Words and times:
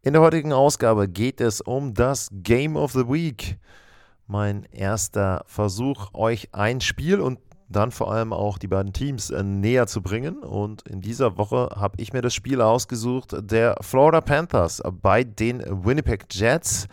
In 0.00 0.12
der 0.12 0.22
heutigen 0.22 0.52
Ausgabe 0.52 1.08
geht 1.08 1.40
es 1.40 1.60
um 1.60 1.92
das 1.92 2.28
Game 2.30 2.76
of 2.76 2.92
the 2.92 3.08
Week. 3.08 3.58
Mein 4.28 4.62
erster 4.70 5.42
Versuch, 5.46 6.14
euch 6.14 6.50
ein 6.52 6.80
Spiel 6.80 7.18
und 7.18 7.40
dann 7.68 7.90
vor 7.90 8.12
allem 8.12 8.32
auch 8.32 8.58
die 8.58 8.68
beiden 8.68 8.92
Teams 8.92 9.30
äh, 9.30 9.42
näher 9.42 9.88
zu 9.88 10.00
bringen. 10.00 10.38
Und 10.38 10.86
in 10.88 11.00
dieser 11.00 11.36
Woche 11.36 11.70
habe 11.74 12.00
ich 12.00 12.12
mir 12.12 12.22
das 12.22 12.32
Spiel 12.32 12.60
ausgesucht 12.60 13.34
der 13.40 13.74
Florida 13.80 14.20
Panthers 14.20 14.80
bei 15.02 15.24
den 15.24 15.64
Winnipeg 15.84 16.26
Jets. 16.30 16.86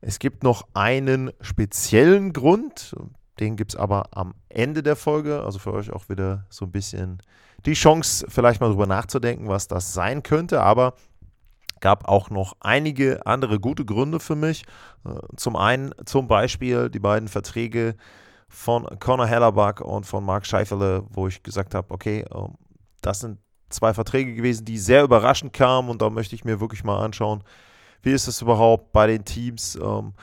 Es 0.00 0.18
gibt 0.18 0.42
noch 0.42 0.66
einen 0.72 1.32
speziellen 1.42 2.32
Grund, 2.32 2.96
den 3.40 3.56
gibt 3.56 3.74
es 3.74 3.76
aber 3.78 4.04
am 4.12 4.32
Ende 4.48 4.82
der 4.82 4.96
Folge. 4.96 5.42
Also 5.42 5.58
für 5.58 5.74
euch 5.74 5.92
auch 5.92 6.08
wieder 6.08 6.46
so 6.48 6.64
ein 6.64 6.72
bisschen 6.72 7.22
die 7.66 7.74
Chance, 7.74 8.24
vielleicht 8.28 8.62
mal 8.62 8.70
drüber 8.70 8.86
nachzudenken, 8.86 9.48
was 9.48 9.68
das 9.68 9.92
sein 9.92 10.22
könnte. 10.22 10.62
Aber 10.62 10.94
gab 11.82 12.08
auch 12.08 12.30
noch 12.30 12.54
einige 12.60 13.26
andere 13.26 13.60
gute 13.60 13.84
Gründe 13.84 14.20
für 14.20 14.36
mich. 14.36 14.64
Äh, 15.04 15.10
zum 15.36 15.56
einen 15.56 15.92
zum 16.06 16.26
Beispiel 16.28 16.88
die 16.88 17.00
beiden 17.00 17.28
Verträge 17.28 17.96
von 18.48 18.86
Conor 19.00 19.26
Hellerback 19.26 19.82
und 19.82 20.06
von 20.06 20.24
Mark 20.24 20.46
Scheifele, 20.46 21.04
wo 21.10 21.28
ich 21.28 21.42
gesagt 21.42 21.74
habe, 21.74 21.92
okay, 21.92 22.24
ähm, 22.34 22.54
das 23.02 23.20
sind 23.20 23.38
zwei 23.68 23.92
Verträge 23.92 24.34
gewesen, 24.34 24.64
die 24.64 24.78
sehr 24.78 25.02
überraschend 25.02 25.52
kamen 25.52 25.90
und 25.90 26.00
da 26.00 26.08
möchte 26.08 26.34
ich 26.34 26.44
mir 26.44 26.60
wirklich 26.60 26.84
mal 26.84 27.04
anschauen, 27.04 27.42
wie 28.02 28.12
ist 28.12 28.28
es 28.28 28.40
überhaupt 28.40 28.92
bei 28.92 29.06
den 29.06 29.24
Teams, 29.24 29.76
ähm, 29.76 30.14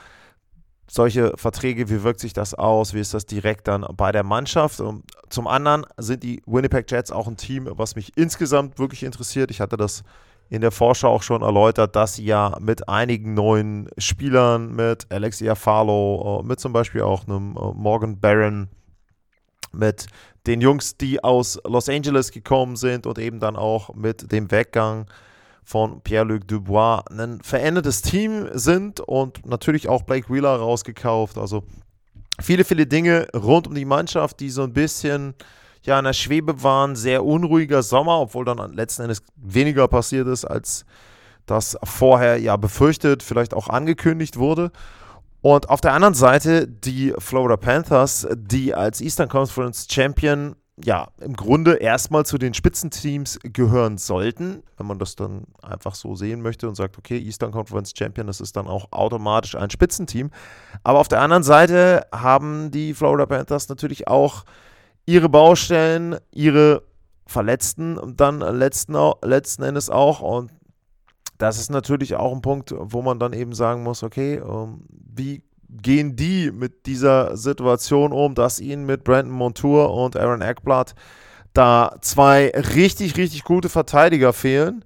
solche 0.88 1.36
Verträge, 1.36 1.88
wie 1.88 2.02
wirkt 2.02 2.20
sich 2.20 2.32
das 2.32 2.54
aus, 2.54 2.94
wie 2.94 3.00
ist 3.00 3.14
das 3.14 3.26
direkt 3.26 3.68
dann 3.68 3.86
bei 3.96 4.10
der 4.10 4.24
Mannschaft. 4.24 4.80
Und 4.80 5.04
zum 5.28 5.46
anderen 5.46 5.86
sind 5.98 6.22
die 6.24 6.42
Winnipeg 6.46 6.90
Jets 6.90 7.12
auch 7.12 7.28
ein 7.28 7.36
Team, 7.36 7.68
was 7.70 7.94
mich 7.94 8.16
insgesamt 8.16 8.78
wirklich 8.78 9.04
interessiert. 9.04 9.52
Ich 9.52 9.60
hatte 9.60 9.76
das 9.76 10.02
in 10.50 10.60
der 10.60 10.72
Vorschau 10.72 11.14
auch 11.14 11.22
schon 11.22 11.42
erläutert, 11.42 11.94
dass 11.94 12.16
sie 12.16 12.24
ja 12.24 12.56
mit 12.60 12.88
einigen 12.88 13.34
neuen 13.34 13.88
Spielern, 13.96 14.74
mit 14.74 15.06
Alexia 15.10 15.54
Farlow, 15.54 16.40
äh, 16.40 16.46
mit 16.46 16.58
zum 16.58 16.72
Beispiel 16.72 17.02
auch 17.02 17.26
einem 17.26 17.56
äh, 17.56 17.72
Morgan 17.74 18.18
Barron, 18.20 18.68
mit 19.72 20.06
den 20.48 20.60
Jungs, 20.60 20.96
die 20.96 21.22
aus 21.22 21.60
Los 21.64 21.88
Angeles 21.88 22.32
gekommen 22.32 22.74
sind 22.74 23.06
und 23.06 23.20
eben 23.20 23.38
dann 23.38 23.54
auch 23.54 23.94
mit 23.94 24.32
dem 24.32 24.50
Weggang 24.50 25.06
von 25.62 26.00
Pierre-Luc 26.00 26.48
Dubois 26.48 27.04
ein 27.10 27.40
verändertes 27.42 28.02
Team 28.02 28.48
sind 28.52 28.98
und 28.98 29.46
natürlich 29.46 29.88
auch 29.88 30.02
Blake 30.02 30.28
Wheeler 30.28 30.56
rausgekauft. 30.56 31.38
Also 31.38 31.62
viele, 32.40 32.64
viele 32.64 32.88
Dinge 32.88 33.28
rund 33.32 33.68
um 33.68 33.74
die 33.76 33.84
Mannschaft, 33.84 34.40
die 34.40 34.50
so 34.50 34.64
ein 34.64 34.72
bisschen 34.72 35.34
ja 35.82 35.98
in 35.98 36.04
der 36.04 36.12
Schwebe 36.12 36.62
waren. 36.62 36.96
Sehr 36.96 37.24
unruhiger 37.24 37.82
Sommer, 37.82 38.20
obwohl 38.20 38.44
dann 38.44 38.72
letzten 38.72 39.02
Endes 39.02 39.22
weniger 39.36 39.88
passiert 39.88 40.28
ist, 40.28 40.44
als 40.44 40.84
das 41.46 41.76
vorher 41.82 42.38
ja 42.38 42.56
befürchtet, 42.56 43.22
vielleicht 43.22 43.54
auch 43.54 43.68
angekündigt 43.68 44.36
wurde. 44.36 44.70
Und 45.42 45.70
auf 45.70 45.80
der 45.80 45.94
anderen 45.94 46.14
Seite 46.14 46.68
die 46.68 47.14
Florida 47.18 47.56
Panthers, 47.56 48.28
die 48.34 48.74
als 48.74 49.00
Eastern 49.00 49.28
Conference 49.28 49.86
Champion 49.90 50.54
ja, 50.84 51.08
im 51.20 51.34
Grunde 51.34 51.74
erstmal 51.74 52.24
zu 52.24 52.38
den 52.38 52.54
Spitzenteams 52.54 53.38
gehören 53.42 53.98
sollten, 53.98 54.62
wenn 54.76 54.86
man 54.86 54.98
das 54.98 55.16
dann 55.16 55.44
einfach 55.62 55.94
so 55.94 56.14
sehen 56.14 56.40
möchte 56.40 56.68
und 56.68 56.74
sagt, 56.74 56.96
okay, 56.98 57.18
Eastern 57.18 57.52
Conference 57.52 57.92
Champion, 57.96 58.26
das 58.26 58.40
ist 58.40 58.56
dann 58.56 58.66
auch 58.66 58.90
automatisch 58.90 59.56
ein 59.56 59.70
Spitzenteam. 59.70 60.30
Aber 60.82 60.98
auf 60.98 61.08
der 61.08 61.20
anderen 61.20 61.42
Seite 61.42 62.06
haben 62.12 62.70
die 62.70 62.94
Florida 62.94 63.26
Panthers 63.26 63.68
natürlich 63.68 64.08
auch 64.08 64.44
ihre 65.10 65.28
Baustellen, 65.28 66.16
ihre 66.30 66.84
Verletzten 67.26 67.98
und 67.98 68.20
dann 68.20 68.40
letzten, 68.40 68.96
letzten 69.22 69.62
Endes 69.64 69.90
auch. 69.90 70.20
Und 70.20 70.52
das 71.38 71.58
ist 71.58 71.70
natürlich 71.70 72.14
auch 72.14 72.32
ein 72.32 72.42
Punkt, 72.42 72.72
wo 72.76 73.02
man 73.02 73.18
dann 73.18 73.32
eben 73.32 73.52
sagen 73.52 73.82
muss, 73.82 74.02
okay, 74.02 74.36
ähm, 74.36 74.84
wie 74.88 75.42
gehen 75.68 76.16
die 76.16 76.50
mit 76.52 76.86
dieser 76.86 77.36
Situation 77.36 78.12
um, 78.12 78.34
dass 78.34 78.60
ihnen 78.60 78.86
mit 78.86 79.04
Brandon 79.04 79.34
Montour 79.34 79.92
und 79.92 80.16
Aaron 80.16 80.42
Eckblatt 80.42 80.94
da 81.52 81.96
zwei 82.00 82.50
richtig, 82.74 83.16
richtig 83.16 83.44
gute 83.44 83.68
Verteidiger 83.68 84.32
fehlen. 84.32 84.84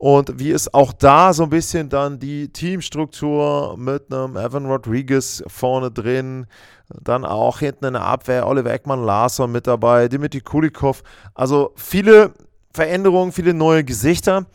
Und 0.00 0.38
wie 0.38 0.50
ist 0.50 0.72
auch 0.72 0.94
da 0.94 1.34
so 1.34 1.42
ein 1.42 1.50
bisschen 1.50 1.90
dann 1.90 2.18
die 2.18 2.50
Teamstruktur 2.50 3.76
mit 3.76 4.10
einem 4.10 4.34
Evan 4.34 4.64
Rodriguez 4.64 5.44
vorne 5.46 5.90
drin, 5.90 6.46
dann 6.88 7.26
auch 7.26 7.58
hinten 7.58 7.84
in 7.84 7.92
der 7.92 8.06
Abwehr 8.06 8.46
Oliver 8.46 8.72
Eckmann 8.72 9.04
Larsson 9.04 9.52
mit 9.52 9.66
dabei, 9.66 10.08
Dimitri 10.08 10.40
Kulikov. 10.40 11.02
Also 11.34 11.72
viele 11.76 12.32
Veränderungen, 12.72 13.30
viele 13.30 13.52
neue 13.52 13.84
Gesichter. 13.84 14.46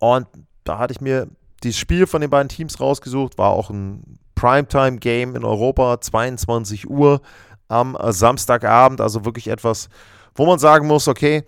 Und 0.00 0.26
da 0.64 0.78
hatte 0.78 0.94
ich 0.94 1.00
mir 1.00 1.28
das 1.62 1.76
Spiel 1.76 2.08
von 2.08 2.20
den 2.20 2.30
beiden 2.30 2.48
Teams 2.48 2.80
rausgesucht, 2.80 3.38
war 3.38 3.50
auch 3.50 3.70
ein 3.70 4.18
Primetime-Game 4.34 5.36
in 5.36 5.44
Europa, 5.44 6.00
22 6.00 6.90
Uhr 6.90 7.20
am 7.68 7.96
Samstagabend. 8.08 9.00
Also 9.00 9.24
wirklich 9.24 9.46
etwas, 9.46 9.90
wo 10.34 10.44
man 10.44 10.58
sagen 10.58 10.88
muss, 10.88 11.06
okay, 11.06 11.44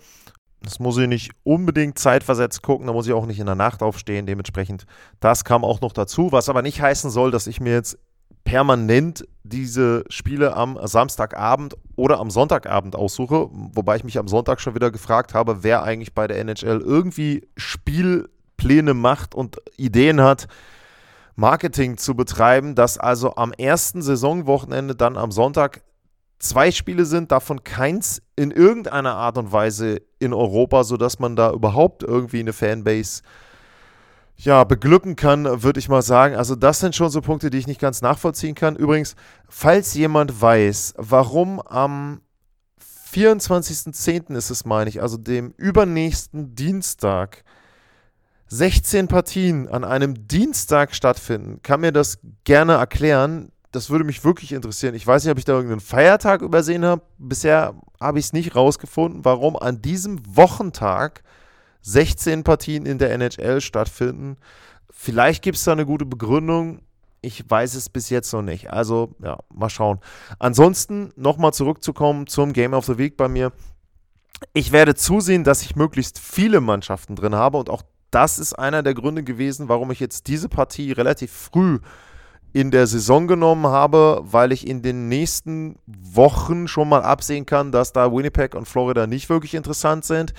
das 0.61 0.79
muss 0.79 0.97
ich 0.97 1.07
nicht 1.07 1.31
unbedingt 1.43 1.97
zeitversetzt 1.97 2.61
gucken, 2.61 2.87
da 2.87 2.93
muss 2.93 3.07
ich 3.07 3.13
auch 3.13 3.25
nicht 3.25 3.39
in 3.39 3.45
der 3.45 3.55
Nacht 3.55 3.81
aufstehen. 3.81 4.25
Dementsprechend, 4.25 4.85
das 5.19 5.45
kam 5.45 5.63
auch 5.63 5.81
noch 5.81 5.93
dazu, 5.93 6.31
was 6.31 6.49
aber 6.49 6.61
nicht 6.61 6.81
heißen 6.81 7.09
soll, 7.09 7.31
dass 7.31 7.47
ich 7.47 7.61
mir 7.61 7.73
jetzt 7.73 7.97
permanent 8.43 9.25
diese 9.43 10.03
Spiele 10.09 10.55
am 10.55 10.79
Samstagabend 10.81 11.75
oder 11.95 12.19
am 12.19 12.29
Sonntagabend 12.29 12.95
aussuche, 12.95 13.47
wobei 13.51 13.95
ich 13.95 14.03
mich 14.03 14.17
am 14.17 14.27
Sonntag 14.27 14.59
schon 14.59 14.75
wieder 14.75 14.91
gefragt 14.91 15.33
habe, 15.33 15.63
wer 15.63 15.83
eigentlich 15.83 16.13
bei 16.13 16.27
der 16.27 16.39
NHL 16.39 16.81
irgendwie 16.81 17.47
Spielpläne 17.55 18.93
macht 18.93 19.35
und 19.35 19.57
Ideen 19.77 20.21
hat, 20.21 20.47
Marketing 21.35 21.97
zu 21.97 22.15
betreiben, 22.15 22.75
dass 22.75 22.97
also 22.97 23.35
am 23.35 23.53
ersten 23.53 24.01
Saisonwochenende 24.01 24.95
dann 24.95 25.15
am 25.15 25.31
Sonntag 25.31 25.83
zwei 26.39 26.71
Spiele 26.71 27.05
sind, 27.05 27.31
davon 27.31 27.63
keins 27.63 28.21
in 28.39 28.51
irgendeiner 28.51 29.15
Art 29.15 29.37
und 29.37 29.51
Weise 29.51 30.01
in 30.17 30.33
Europa, 30.33 30.85
sodass 30.85 31.19
man 31.19 31.35
da 31.35 31.51
überhaupt 31.51 32.03
irgendwie 32.03 32.39
eine 32.39 32.53
Fanbase 32.53 33.21
ja, 34.37 34.63
beglücken 34.63 35.17
kann, 35.17 35.61
würde 35.61 35.79
ich 35.79 35.89
mal 35.89 36.01
sagen. 36.01 36.35
Also 36.35 36.55
das 36.55 36.79
sind 36.79 36.95
schon 36.95 37.09
so 37.09 37.19
Punkte, 37.19 37.49
die 37.49 37.57
ich 37.57 37.67
nicht 37.67 37.81
ganz 37.81 38.01
nachvollziehen 38.01 38.55
kann. 38.55 38.77
Übrigens, 38.77 39.17
falls 39.49 39.93
jemand 39.93 40.41
weiß, 40.41 40.93
warum 40.95 41.61
am 41.61 42.21
24.10. 43.11 44.33
ist 44.37 44.51
es, 44.51 44.63
meine 44.63 44.89
ich, 44.89 45.01
also 45.01 45.17
dem 45.17 45.53
übernächsten 45.57 46.55
Dienstag, 46.55 47.43
16 48.47 49.09
Partien 49.09 49.67
an 49.67 49.83
einem 49.83 50.29
Dienstag 50.29 50.95
stattfinden, 50.95 51.61
kann 51.61 51.81
mir 51.81 51.91
das 51.91 52.19
gerne 52.45 52.75
erklären. 52.75 53.51
Das 53.71 53.89
würde 53.89 54.03
mich 54.03 54.23
wirklich 54.23 54.51
interessieren. 54.51 54.95
Ich 54.95 55.05
weiß 55.05 55.23
nicht, 55.23 55.31
ob 55.31 55.37
ich 55.37 55.45
da 55.45 55.53
irgendeinen 55.53 55.79
Feiertag 55.79 56.41
übersehen 56.41 56.83
habe. 56.83 57.03
Bisher 57.17 57.75
habe 58.01 58.19
ich 58.19 58.25
es 58.25 58.33
nicht 58.33 58.55
rausgefunden, 58.55 59.25
warum 59.25 59.55
an 59.55 59.81
diesem 59.81 60.19
Wochentag 60.35 61.23
16 61.81 62.43
Partien 62.43 62.85
in 62.85 62.97
der 62.97 63.11
NHL 63.11 63.61
stattfinden. 63.61 64.37
Vielleicht 64.89 65.43
gibt 65.43 65.57
es 65.57 65.63
da 65.63 65.71
eine 65.71 65.85
gute 65.85 66.05
Begründung. 66.05 66.81
Ich 67.21 67.49
weiß 67.49 67.75
es 67.75 67.89
bis 67.89 68.09
jetzt 68.09 68.33
noch 68.33 68.41
nicht. 68.41 68.71
Also, 68.71 69.15
ja, 69.23 69.37
mal 69.53 69.69
schauen. 69.69 69.99
Ansonsten 70.39 71.11
nochmal 71.15 71.53
zurückzukommen 71.53 72.27
zum 72.27 72.53
Game 72.53 72.73
of 72.73 72.85
the 72.85 72.97
Week 72.97 73.17
bei 73.17 73.27
mir. 73.27 73.51
Ich 74.53 74.71
werde 74.71 74.95
zusehen, 74.95 75.43
dass 75.43 75.61
ich 75.61 75.75
möglichst 75.75 76.17
viele 76.17 76.61
Mannschaften 76.61 77.15
drin 77.15 77.35
habe 77.35 77.57
und 77.57 77.69
auch 77.69 77.83
das 78.09 78.39
ist 78.39 78.53
einer 78.53 78.83
der 78.83 78.93
Gründe 78.93 79.23
gewesen, 79.23 79.69
warum 79.69 79.91
ich 79.91 79.99
jetzt 79.99 80.27
diese 80.27 80.49
Partie 80.49 80.91
relativ 80.91 81.31
früh 81.31 81.79
in 82.51 82.71
der 82.71 82.87
Saison 82.87 83.27
genommen 83.27 83.67
habe, 83.67 84.21
weil 84.23 84.51
ich 84.51 84.67
in 84.67 84.81
den 84.81 85.07
nächsten 85.07 85.77
Wochen 85.85 86.67
schon 86.67 86.89
mal 86.89 87.03
absehen 87.03 87.45
kann, 87.45 87.71
dass 87.71 87.93
da 87.93 88.11
Winnipeg 88.11 88.55
und 88.55 88.67
Florida 88.67 89.07
nicht 89.07 89.29
wirklich 89.29 89.53
interessant 89.53 90.05
sind. 90.05 90.33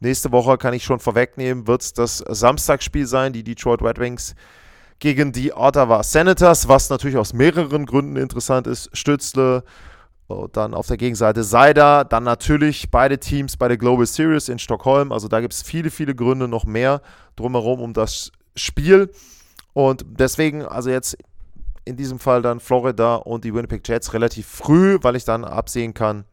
Nächste 0.00 0.32
Woche 0.32 0.58
kann 0.58 0.74
ich 0.74 0.82
schon 0.82 0.98
vorwegnehmen, 0.98 1.68
wird 1.68 1.82
es 1.82 1.92
das 1.92 2.18
Samstagsspiel 2.18 3.06
sein, 3.06 3.32
die 3.32 3.44
Detroit 3.44 3.82
Red 3.82 4.00
Wings 4.00 4.34
gegen 4.98 5.30
die 5.32 5.52
Ottawa 5.52 6.02
Senators, 6.02 6.66
was 6.66 6.90
natürlich 6.90 7.16
aus 7.16 7.32
mehreren 7.32 7.86
Gründen 7.86 8.16
interessant 8.16 8.66
ist. 8.66 8.90
Stützle, 8.92 9.62
dann 10.52 10.74
auf 10.74 10.86
der 10.86 10.96
Gegenseite 10.96 11.44
Seider, 11.44 12.04
dann 12.04 12.24
natürlich 12.24 12.90
beide 12.90 13.18
Teams 13.18 13.56
bei 13.56 13.68
der 13.68 13.76
Global 13.76 14.06
Series 14.06 14.48
in 14.48 14.58
Stockholm. 14.58 15.12
Also 15.12 15.28
da 15.28 15.40
gibt 15.40 15.52
es 15.52 15.62
viele, 15.62 15.90
viele 15.90 16.14
Gründe 16.14 16.48
noch 16.48 16.64
mehr 16.64 17.02
drumherum 17.36 17.80
um 17.80 17.92
das 17.92 18.32
Spiel. 18.56 19.10
Und 19.72 20.04
deswegen, 20.08 20.64
also 20.64 20.90
jetzt 20.90 21.16
in 21.84 21.96
diesem 21.96 22.18
Fall 22.18 22.42
dann 22.42 22.60
Florida 22.60 23.16
und 23.16 23.44
die 23.44 23.54
Winnipeg 23.54 23.86
Jets 23.86 24.12
relativ 24.12 24.46
früh, 24.46 24.98
weil 25.02 25.16
ich 25.16 25.24
dann 25.24 25.44
absehen 25.44 25.94
kann, 25.94 26.24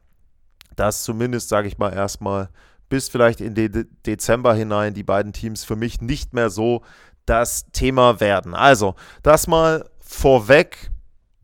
dass 0.76 1.02
zumindest, 1.02 1.48
sage 1.48 1.68
ich 1.68 1.78
mal, 1.78 1.92
erstmal 1.92 2.48
bis 2.88 3.08
vielleicht 3.08 3.40
in 3.40 3.54
den 3.54 3.72
De 3.72 3.86
Dezember 4.06 4.54
hinein 4.54 4.94
die 4.94 5.02
beiden 5.02 5.32
Teams 5.32 5.64
für 5.64 5.76
mich 5.76 6.00
nicht 6.00 6.34
mehr 6.34 6.50
so 6.50 6.82
das 7.24 7.70
Thema 7.72 8.20
werden. 8.20 8.54
Also, 8.54 8.94
das 9.22 9.46
mal 9.46 9.88
vorweg, 10.00 10.90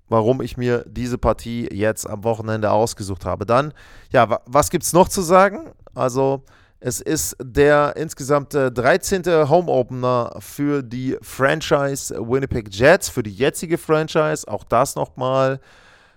warum 0.08 0.40
ich 0.40 0.56
mir 0.56 0.84
diese 0.86 1.18
Partie 1.18 1.68
jetzt 1.72 2.08
am 2.08 2.24
Wochenende 2.24 2.70
ausgesucht 2.70 3.24
habe. 3.24 3.46
Dann, 3.46 3.72
ja, 4.10 4.40
was 4.46 4.70
gibt 4.70 4.84
es 4.84 4.92
noch 4.92 5.08
zu 5.08 5.22
sagen? 5.22 5.70
Also, 5.94 6.42
es 6.86 7.00
ist 7.00 7.36
der 7.42 7.96
insgesamt 7.96 8.54
13. 8.54 9.24
Home 9.48 9.68
Opener 9.68 10.36
für 10.38 10.84
die 10.84 11.16
Franchise 11.20 12.14
Winnipeg 12.14 12.72
Jets, 12.72 13.08
für 13.08 13.24
die 13.24 13.34
jetzige 13.34 13.76
Franchise. 13.76 14.46
Auch 14.46 14.62
das 14.62 14.94
nochmal 14.94 15.58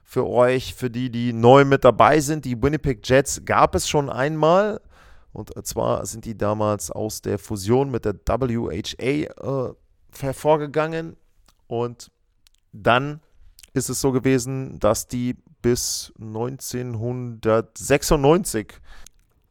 für 0.04 0.28
euch, 0.28 0.76
für 0.76 0.92
die, 0.92 1.10
die 1.10 1.34
neu 1.34 1.66
mit 1.66 1.84
dabei 1.84 2.20
sind. 2.20 2.46
Die 2.46 2.62
Winnipeg 2.62 3.00
Jets 3.04 3.42
gab 3.46 3.74
es 3.74 3.90
schon 3.90 4.12
einmal. 4.12 4.80
Und 5.34 5.50
zwar 5.66 6.06
sind 6.06 6.26
die 6.26 6.38
damals 6.38 6.92
aus 6.92 7.24
der 7.24 7.40
Fusion 7.40 7.90
mit 7.90 8.06
der 8.06 8.14
WHA 8.14 9.02
äh, 9.02 9.28
hervorgegangen. 10.20 11.18
Und 11.66 12.12
dann 12.74 13.22
ist 13.74 13.90
es 13.90 14.02
so 14.02 14.12
gewesen, 14.12 14.78
dass 14.78 15.08
die 15.08 15.36
bis 15.64 16.14
1996 16.20 18.80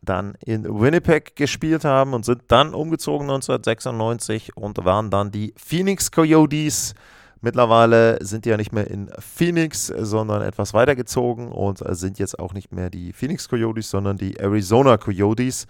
dann 0.03 0.35
in 0.45 0.65
Winnipeg 0.65 1.37
gespielt 1.37 1.85
haben 1.85 2.15
und 2.15 2.25
sind 2.25 2.43
dann 2.49 2.75
umgezogen 2.75 3.29
1996 3.29 4.57
und 4.57 4.85
waren 4.85 5.11
dann 5.11 5.31
die 5.31 5.55
Phoenix 5.57 6.11
Coyotes. 6.11 6.95
Mittlerweile 7.41 8.25
sind 8.25 8.45
die 8.45 8.51
ja 8.51 8.57
nicht 8.57 8.73
mehr 8.73 8.89
in 8.89 9.11
Phoenix, 9.19 9.87
sondern 9.87 10.43
etwas 10.43 10.75
weitergezogen 10.75 11.53
und 11.53 11.83
sind 11.97 12.19
jetzt 12.19 12.39
auch 12.39 12.53
nicht 12.53 12.73
mehr 12.73 12.91
die 12.91 13.13
Phoenix 13.13 13.49
Coyotes, 13.49 13.91
sondern 13.91 14.17
die 14.17 14.39
Arizona 14.39 14.97
Coyotes. 14.97 15.67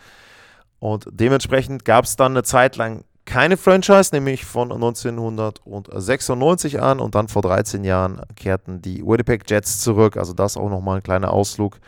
Und 0.79 1.07
dementsprechend 1.11 1.85
gab 1.85 2.05
es 2.05 2.17
dann 2.17 2.33
eine 2.33 2.43
Zeit 2.43 2.77
lang 2.77 3.05
keine 3.29 3.57
Franchise, 3.59 4.15
nämlich 4.15 4.47
von 4.47 4.73
1996 4.73 6.81
an 6.81 6.99
und 6.99 7.15
dann 7.15 7.29
vor 7.29 7.43
13 7.43 7.85
Jahren 7.85 8.23
kehrten 8.37 8.81
die 8.81 9.05
Winnipeg 9.05 9.43
Jets 9.51 9.81
zurück. 9.81 10.17
Also 10.17 10.33
das 10.33 10.57
auch 10.57 10.71
nochmal 10.71 10.97
ein 10.97 11.03
kleiner 11.03 11.31
Ausflug 11.31 11.79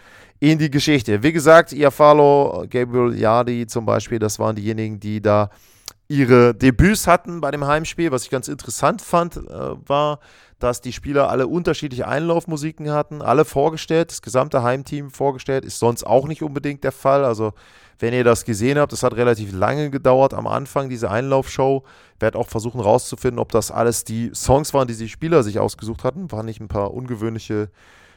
in 0.40 0.58
die 0.58 0.70
Geschichte. 0.70 1.22
Wie 1.22 1.32
gesagt, 1.32 1.72
Iafalo, 1.72 2.64
Gabriel 2.68 3.14
Yardi 3.16 3.66
zum 3.66 3.84
Beispiel, 3.84 4.18
das 4.18 4.38
waren 4.38 4.56
diejenigen, 4.56 4.98
die 4.98 5.20
da 5.20 5.50
ihre 6.08 6.54
Debüts 6.54 7.06
hatten 7.06 7.40
bei 7.40 7.50
dem 7.50 7.66
Heimspiel. 7.66 8.10
Was 8.10 8.24
ich 8.24 8.30
ganz 8.30 8.48
interessant 8.48 9.02
fand, 9.02 9.36
äh, 9.36 9.40
war, 9.86 10.18
dass 10.58 10.80
die 10.80 10.92
Spieler 10.92 11.30
alle 11.30 11.46
unterschiedliche 11.46 12.08
Einlaufmusiken 12.08 12.90
hatten, 12.90 13.22
alle 13.22 13.44
vorgestellt, 13.44 14.10
das 14.10 14.22
gesamte 14.22 14.62
Heimteam 14.62 15.10
vorgestellt, 15.10 15.64
ist 15.64 15.78
sonst 15.78 16.04
auch 16.04 16.26
nicht 16.26 16.42
unbedingt 16.42 16.84
der 16.84 16.92
Fall. 16.92 17.24
Also, 17.24 17.52
wenn 17.98 18.14
ihr 18.14 18.24
das 18.24 18.46
gesehen 18.46 18.78
habt, 18.78 18.92
das 18.92 19.02
hat 19.02 19.14
relativ 19.14 19.52
lange 19.52 19.90
gedauert 19.90 20.32
am 20.32 20.46
Anfang, 20.46 20.88
diese 20.88 21.10
Einlaufshow. 21.10 21.84
Ich 22.14 22.22
werde 22.22 22.38
auch 22.38 22.48
versuchen 22.48 22.80
rauszufinden, 22.80 23.38
ob 23.38 23.52
das 23.52 23.70
alles 23.70 24.04
die 24.04 24.30
Songs 24.34 24.72
waren, 24.72 24.88
die 24.88 24.96
die 24.96 25.08
Spieler 25.08 25.42
sich 25.42 25.58
ausgesucht 25.58 26.02
hatten. 26.02 26.32
Waren 26.32 26.46
nicht 26.46 26.60
ein 26.60 26.68
paar 26.68 26.94
ungewöhnliche 26.94 27.68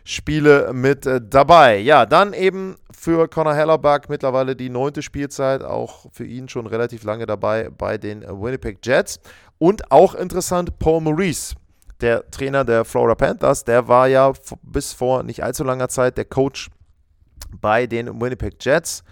Spiele 0.03 0.71
mit 0.73 1.05
äh, 1.05 1.21
dabei. 1.21 1.77
Ja, 1.77 2.05
dann 2.05 2.33
eben 2.33 2.75
für 2.91 3.27
Conor 3.27 3.55
Hellerback 3.55 4.09
mittlerweile 4.09 4.55
die 4.55 4.69
neunte 4.69 5.01
Spielzeit, 5.01 5.63
auch 5.63 6.05
für 6.11 6.25
ihn 6.25 6.47
schon 6.49 6.67
relativ 6.67 7.03
lange 7.03 7.25
dabei 7.25 7.69
bei 7.69 7.97
den 7.97 8.21
Winnipeg 8.21 8.79
Jets. 8.83 9.19
Und 9.57 9.91
auch 9.91 10.15
interessant, 10.15 10.79
Paul 10.79 11.01
Maurice, 11.01 11.55
der 12.01 12.29
Trainer 12.31 12.65
der 12.65 12.85
Florida 12.85 13.15
Panthers, 13.15 13.63
der 13.63 13.87
war 13.87 14.07
ja 14.07 14.33
bis 14.61 14.93
vor 14.93 15.23
nicht 15.23 15.43
allzu 15.43 15.63
langer 15.63 15.89
Zeit 15.89 16.17
der 16.17 16.25
Coach 16.25 16.69
bei 17.61 17.87
den 17.87 18.21
Winnipeg 18.21 18.55
Jets 18.59 19.03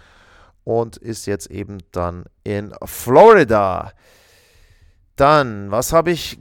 und 0.64 0.96
ist 0.96 1.26
jetzt 1.26 1.50
eben 1.50 1.78
dann 1.92 2.24
in 2.44 2.72
Florida. 2.84 3.92
Dann, 5.16 5.70
was 5.70 5.92
habe 5.92 6.10
ich 6.10 6.38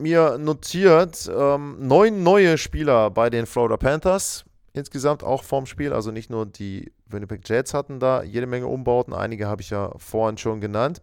mir 0.00 0.38
notiert, 0.38 1.30
ähm, 1.34 1.76
neun 1.78 2.22
neue 2.22 2.58
Spieler 2.58 3.10
bei 3.10 3.30
den 3.30 3.46
Florida 3.46 3.76
Panthers. 3.76 4.44
Insgesamt 4.72 5.24
auch 5.24 5.42
vorm 5.42 5.66
Spiel, 5.66 5.92
also 5.92 6.10
nicht 6.10 6.30
nur 6.30 6.46
die 6.46 6.92
Winnipeg 7.06 7.48
Jets 7.48 7.74
hatten 7.74 7.98
da 7.98 8.22
jede 8.22 8.46
Menge 8.46 8.66
Umbauten, 8.66 9.12
einige 9.12 9.48
habe 9.48 9.62
ich 9.62 9.70
ja 9.70 9.92
vorhin 9.98 10.38
schon 10.38 10.60
genannt. 10.60 11.02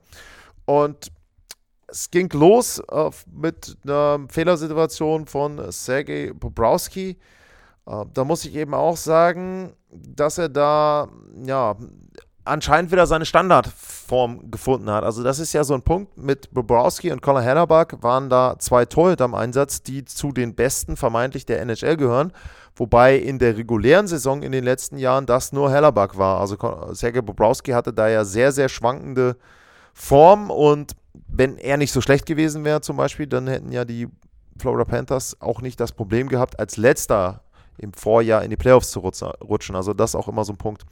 Und 0.65 1.11
es 1.88 2.11
ging 2.11 2.29
los 2.33 2.79
äh, 2.91 3.09
mit 3.31 3.77
einer 3.83 4.25
Fehlersituation 4.29 5.25
von 5.25 5.71
Sergei 5.71 6.31
Bobrowski. 6.33 7.17
Äh, 7.85 8.05
da 8.13 8.23
muss 8.23 8.45
ich 8.45 8.55
eben 8.55 8.73
auch 8.73 8.97
sagen, 8.97 9.73
dass 9.91 10.38
er 10.38 10.49
da 10.49 11.09
ja 11.45 11.75
anscheinend 12.47 12.91
wieder 12.91 13.07
seine 13.07 13.25
Standardform 13.25 14.49
gefunden 14.49 14.89
hat. 14.89 15.03
Also 15.03 15.23
das 15.23 15.39
ist 15.39 15.53
ja 15.53 15.63
so 15.63 15.73
ein 15.73 15.81
Punkt. 15.81 16.17
Mit 16.17 16.51
Bobrowski 16.53 17.11
und 17.11 17.21
Colin 17.21 17.44
Hellerback 17.44 18.01
waren 18.01 18.29
da 18.29 18.55
zwei 18.59 18.85
Torhüter 18.85 19.25
im 19.25 19.35
Einsatz, 19.35 19.81
die 19.83 20.05
zu 20.05 20.31
den 20.31 20.55
besten 20.55 20.97
vermeintlich 20.97 21.45
der 21.45 21.61
NHL 21.61 21.97
gehören. 21.97 22.31
Wobei 22.75 23.17
in 23.17 23.39
der 23.39 23.57
regulären 23.57 24.07
Saison 24.07 24.44
in 24.44 24.51
den 24.51 24.63
letzten 24.63 24.97
Jahren 24.97 25.25
das 25.25 25.51
nur 25.51 25.71
Hellerback 25.71 26.17
war. 26.17 26.39
Also 26.39 26.57
Sergei 26.94 27.21
Bobrowski 27.21 27.71
hatte 27.71 27.91
da 27.91 28.07
ja 28.07 28.23
sehr, 28.23 28.51
sehr 28.51 28.69
schwankende 28.69 29.35
Form 29.94 30.51
und 30.51 30.95
wenn 31.27 31.57
er 31.57 31.77
nicht 31.77 31.91
so 31.91 32.01
schlecht 32.01 32.27
gewesen 32.27 32.63
wäre 32.63 32.81
zum 32.81 32.97
Beispiel, 32.97 33.25
dann 33.25 33.47
hätten 33.47 33.71
ja 33.71 33.83
die 33.83 34.07
Florida 34.59 34.85
Panthers 34.85 35.41
auch 35.41 35.61
nicht 35.61 35.79
das 35.79 35.91
Problem 35.91 36.29
gehabt, 36.29 36.59
als 36.59 36.77
letzter 36.77 37.41
im 37.79 37.94
Vorjahr 37.94 38.44
in 38.44 38.49
die 38.49 38.57
Playoffs 38.57 38.91
zu 38.91 38.99
rutschen. 38.99 39.75
Also 39.75 39.94
das 39.94 40.11
ist 40.11 40.15
auch 40.15 40.27
immer 40.27 40.44
so 40.45 40.53
ein 40.53 40.57
Punkt, 40.57 40.83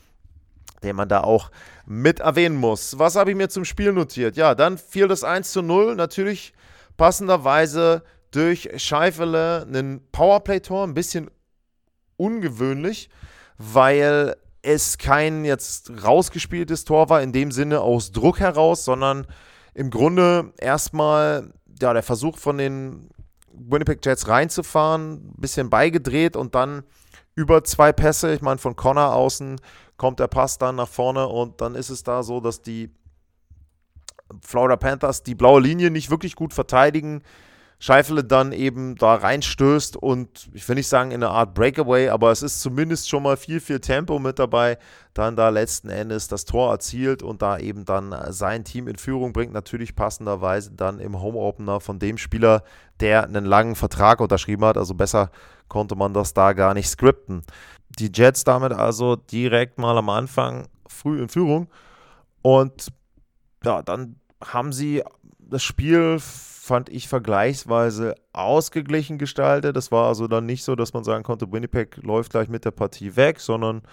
den 0.86 0.96
man 0.96 1.10
da 1.10 1.22
auch 1.22 1.52
mit 1.86 2.20
erwähnen 2.20 2.56
muss. 2.56 2.98
Was 2.98 3.16
habe 3.16 3.32
ich 3.32 3.38
mir 3.38 3.50
zum 3.50 3.66
Spiel 3.66 3.92
notiert? 3.92 4.38
Ja, 4.38 4.56
dann 4.56 4.78
fiel 4.78 5.08
das 5.08 5.24
1 5.24 5.52
zu 5.52 5.62
0. 5.62 5.96
Natürlich 5.96 6.54
passenderweise 6.98 8.04
durch 8.32 8.70
Scheifele 8.78 9.66
ein 9.72 10.02
Powerplay-Tor, 10.12 10.86
ein 10.86 10.94
bisschen 10.94 11.30
ungewöhnlich, 12.18 13.10
weil 13.58 14.36
es 14.62 14.98
kein 14.98 15.46
jetzt 15.46 15.92
rausgespieltes 16.04 16.86
Tor 16.86 17.10
war, 17.10 17.22
in 17.22 17.31
dem 17.31 17.52
Sinne 17.52 17.81
aus 17.81 18.12
Druck 18.12 18.40
heraus, 18.40 18.84
sondern 18.84 19.28
im 19.74 19.90
Grunde 19.90 20.54
erstmal 20.58 21.52
ja, 21.80 21.94
der 21.94 22.04
Versuch 22.04 22.38
von 22.38 22.58
den 22.58 23.09
Winnipeg 23.52 24.04
Jets 24.04 24.28
reinzufahren, 24.28 25.14
ein 25.14 25.33
bisschen 25.38 25.69
beigedreht 25.69 26.36
und 26.36 26.56
dann 26.56 26.83
über 27.36 27.64
zwei 27.64 27.92
Pässe, 27.92 28.33
ich 28.33 28.42
meine 28.42 28.57
von 28.57 28.76
Connor 28.76 29.14
außen 29.14 29.59
kommt 29.97 30.19
der 30.19 30.28
Pass 30.28 30.57
dann 30.57 30.75
nach 30.75 30.87
vorne 30.87 31.28
und 31.28 31.61
dann 31.61 31.75
ist 31.75 31.90
es 31.90 32.04
da 32.04 32.23
so, 32.23 32.40
dass 32.40 32.61
die 32.61 32.90
Florida 34.42 34.75
Panthers 34.75 35.23
die 35.23 35.35
blaue 35.35 35.61
Linie 35.61 35.92
nicht 35.92 36.09
wirklich 36.09 36.35
gut 36.35 36.54
verteidigen. 36.54 37.21
Scheifele 37.85 38.23
dann 38.23 38.51
eben 38.51 38.95
da 38.95 39.13
reinstößt 39.13 39.95
und 39.95 40.49
ich 40.56 40.68
will 40.68 40.73
nicht 40.73 40.87
sagen 40.87 41.11
in 41.11 41.21
eine 41.21 41.31
Art 41.31 41.54
Breakaway, 41.54 42.09
aber 42.09 42.31
es 42.31 42.42
ist 42.42 42.59
zumindest 42.61 43.07
schon 43.07 43.21
mal 43.21 43.37
viel, 43.37 43.59
viel 43.59 43.80
Tempo 43.80 44.18
mit 44.18 44.39
dabei, 44.39 44.80
dann 45.13 45.35
da 45.35 45.49
letzten 45.49 45.92
Endes 45.92 46.27
das 46.27 46.45
Tor 46.45 46.71
erzielt 46.71 47.21
und 47.21 47.44
da 47.44 47.59
eben 47.59 47.85
dann 47.85 48.15
sein 48.33 48.63
Team 48.63 48.87
in 48.87 48.95
Führung 48.95 49.33
bringt, 49.33 49.54
natürlich 49.54 49.95
passenderweise 49.95 50.71
dann 50.71 50.97
im 50.97 51.21
Home 51.21 51.37
Opener 51.37 51.80
von 51.80 51.99
dem 51.99 52.18
Spieler, 52.18 52.63
der 53.01 53.25
einen 53.25 53.45
langen 53.45 53.75
Vertrag 53.75 54.19
unterschrieben 54.19 54.65
hat, 54.65 54.80
also 54.80 54.95
besser 54.95 55.30
konnte 55.68 55.95
man 55.95 56.11
das 56.11 56.33
da 56.33 56.54
gar 56.54 56.73
nicht 56.73 56.89
skripten. 56.89 57.44
Die 57.99 58.09
Jets 58.11 58.44
damit 58.45 58.73
also 58.73 59.15
direkt 59.15 59.77
mal 59.77 59.95
am 59.95 60.09
Anfang 60.09 60.68
früh 60.87 61.21
in 61.21 61.30
Führung. 61.30 61.68
Und 62.42 62.87
ja, 63.63 63.83
dann 63.83 64.15
haben 64.44 64.73
sie 64.73 65.04
das 65.37 65.61
Spiel, 65.61 66.18
fand 66.66 66.90
ich, 66.90 67.07
vergleichsweise 67.07 68.16
ausgeglichen 68.34 69.19
gestaltet. 69.19 69.76
Das 69.76 69.92
war 69.92 70.07
also 70.07 70.28
dann 70.28 70.48
nicht 70.48 70.64
so, 70.64 70.76
dass 70.76 70.94
man 70.94 71.04
sagen 71.04 71.24
konnte, 71.24 71.52
Winnipeg 71.52 71.98
läuft 72.02 72.31
gleich 72.31 72.50
mit 72.50 72.66
der 72.66 72.72
Partie 72.72 73.16
weg, 73.16 73.40
sondern 73.40 73.84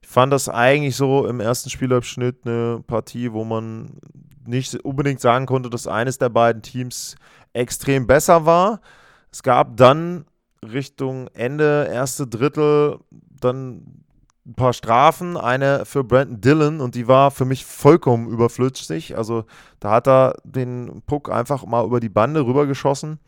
ich 0.00 0.08
fand 0.08 0.32
das 0.32 0.48
eigentlich 0.48 0.96
so 0.96 1.26
im 1.26 1.40
ersten 1.40 1.68
Spielabschnitt 1.68 2.46
eine 2.46 2.82
Partie, 2.86 3.32
wo 3.32 3.44
man 3.44 3.98
nicht 4.46 4.74
unbedingt 4.76 5.20
sagen 5.20 5.44
konnte, 5.44 5.68
dass 5.68 5.86
eines 5.86 6.16
der 6.16 6.30
beiden 6.30 6.62
Teams 6.62 7.16
extrem 7.52 8.06
besser 8.06 8.46
war. 8.46 8.80
Es 9.30 9.42
gab 9.42 9.76
dann 9.76 10.24
Richtung 10.64 11.28
Ende, 11.34 11.88
erste 11.92 12.26
Drittel, 12.26 12.98
dann 13.40 14.04
ein 14.44 14.54
paar 14.54 14.72
Strafen, 14.72 15.36
eine 15.36 15.84
für 15.84 16.02
Brandon 16.02 16.40
Dillon 16.40 16.80
und 16.80 16.94
die 16.94 17.06
war 17.06 17.30
für 17.30 17.44
mich 17.44 17.64
vollkommen 17.64 18.28
überflüssig. 18.28 19.16
Also 19.16 19.44
da 19.80 19.90
hat 19.90 20.08
er 20.08 20.34
den 20.44 21.02
Puck 21.06 21.30
einfach 21.30 21.64
mal 21.64 21.84
über 21.84 22.00
die 22.00 22.08
Bande 22.08 22.44
rübergeschossen 22.44 23.18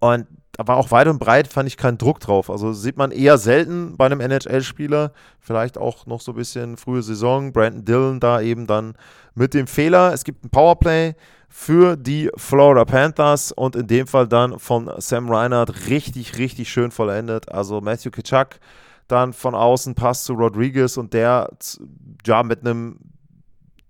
und 0.00 0.26
da 0.52 0.66
war 0.66 0.76
auch 0.76 0.90
weit 0.90 1.06
und 1.06 1.20
breit, 1.20 1.46
fand 1.46 1.68
ich 1.68 1.76
keinen 1.76 1.98
Druck 1.98 2.18
drauf. 2.18 2.50
Also 2.50 2.72
sieht 2.72 2.96
man 2.96 3.12
eher 3.12 3.38
selten 3.38 3.96
bei 3.96 4.06
einem 4.06 4.20
NHL-Spieler, 4.20 5.12
vielleicht 5.38 5.78
auch 5.78 6.06
noch 6.06 6.20
so 6.20 6.32
ein 6.32 6.36
bisschen 6.36 6.76
frühe 6.76 7.02
Saison, 7.02 7.52
Brandon 7.52 7.84
Dillon 7.84 8.20
da 8.20 8.40
eben 8.40 8.66
dann 8.66 8.94
mit 9.34 9.54
dem 9.54 9.68
Fehler. 9.68 10.12
Es 10.12 10.24
gibt 10.24 10.44
ein 10.44 10.50
Powerplay, 10.50 11.14
für 11.48 11.96
die 11.96 12.30
Florida 12.36 12.84
Panthers 12.84 13.52
und 13.52 13.74
in 13.74 13.86
dem 13.86 14.06
Fall 14.06 14.28
dann 14.28 14.58
von 14.58 14.90
Sam 14.98 15.30
Reinhardt 15.30 15.88
richtig, 15.88 16.38
richtig 16.38 16.68
schön 16.68 16.90
vollendet. 16.90 17.50
Also 17.50 17.80
Matthew 17.80 18.10
Kitschak 18.10 18.60
dann 19.08 19.32
von 19.32 19.54
außen 19.54 19.94
passt 19.94 20.24
zu 20.24 20.34
Rodriguez 20.34 20.96
und 20.96 21.12
der 21.12 21.50
ja 22.26 22.42
mit 22.42 22.64
einem 22.64 22.98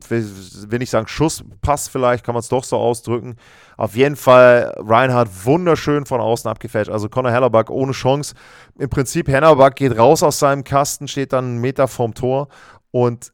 will 0.08 0.80
ich 0.80 0.90
sagen 0.90 1.08
Schusspass 1.08 1.88
vielleicht, 1.88 2.24
kann 2.24 2.34
man 2.34 2.40
es 2.40 2.48
doch 2.48 2.62
so 2.62 2.76
ausdrücken. 2.76 3.36
Auf 3.76 3.96
jeden 3.96 4.14
Fall 4.16 4.72
Reinhardt 4.78 5.44
wunderschön 5.44 6.06
von 6.06 6.20
außen 6.20 6.48
abgefälscht. 6.48 6.90
Also 6.90 7.08
Conor 7.08 7.32
Hellerback 7.32 7.68
ohne 7.68 7.92
Chance. 7.92 8.34
Im 8.78 8.88
Prinzip 8.88 9.28
Hellerback 9.28 9.74
geht 9.76 9.98
raus 9.98 10.22
aus 10.22 10.38
seinem 10.38 10.62
Kasten, 10.62 11.08
steht 11.08 11.32
dann 11.32 11.44
einen 11.44 11.58
Meter 11.58 11.88
vorm 11.88 12.14
Tor 12.14 12.48
und 12.92 13.32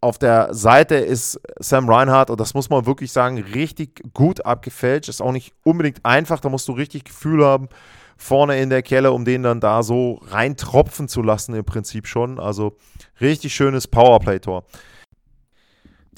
auf 0.00 0.18
der 0.18 0.54
Seite 0.54 0.96
ist 0.96 1.40
Sam 1.58 1.88
Reinhardt, 1.88 2.30
und 2.30 2.38
das 2.38 2.54
muss 2.54 2.70
man 2.70 2.86
wirklich 2.86 3.12
sagen, 3.12 3.38
richtig 3.38 4.02
gut 4.12 4.44
abgefälscht. 4.44 5.08
Ist 5.08 5.22
auch 5.22 5.32
nicht 5.32 5.54
unbedingt 5.64 6.04
einfach, 6.04 6.38
da 6.38 6.48
musst 6.48 6.68
du 6.68 6.72
richtig 6.72 7.04
Gefühl 7.04 7.44
haben, 7.44 7.68
vorne 8.16 8.60
in 8.60 8.70
der 8.70 8.82
Kelle, 8.82 9.12
um 9.12 9.24
den 9.24 9.42
dann 9.42 9.60
da 9.60 9.82
so 9.82 10.20
reintropfen 10.28 11.08
zu 11.08 11.22
lassen, 11.22 11.54
im 11.54 11.64
Prinzip 11.64 12.06
schon. 12.06 12.40
Also 12.40 12.76
richtig 13.20 13.54
schönes 13.54 13.86
Powerplay-Tor. 13.86 14.64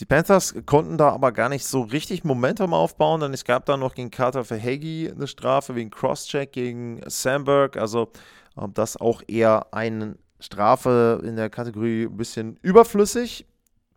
Die 0.00 0.04
Panthers 0.04 0.54
konnten 0.64 0.96
da 0.96 1.10
aber 1.10 1.32
gar 1.32 1.48
nicht 1.48 1.64
so 1.64 1.82
richtig 1.82 2.22
Momentum 2.22 2.72
aufbauen, 2.72 3.20
denn 3.20 3.34
es 3.34 3.44
gab 3.44 3.66
dann 3.66 3.80
noch 3.80 3.96
gegen 3.96 4.12
Carter 4.12 4.44
Verhegi 4.44 5.10
eine 5.10 5.26
Strafe 5.26 5.74
wegen 5.74 5.90
Crosscheck 5.90 6.52
gegen 6.52 7.00
Sandberg. 7.06 7.76
Also 7.76 8.10
ähm, 8.56 8.72
das 8.74 8.96
auch 8.96 9.22
eher 9.26 9.66
eine 9.72 10.16
Strafe 10.38 11.20
in 11.24 11.34
der 11.34 11.50
Kategorie 11.50 12.04
ein 12.04 12.16
bisschen 12.16 12.58
überflüssig. 12.62 13.44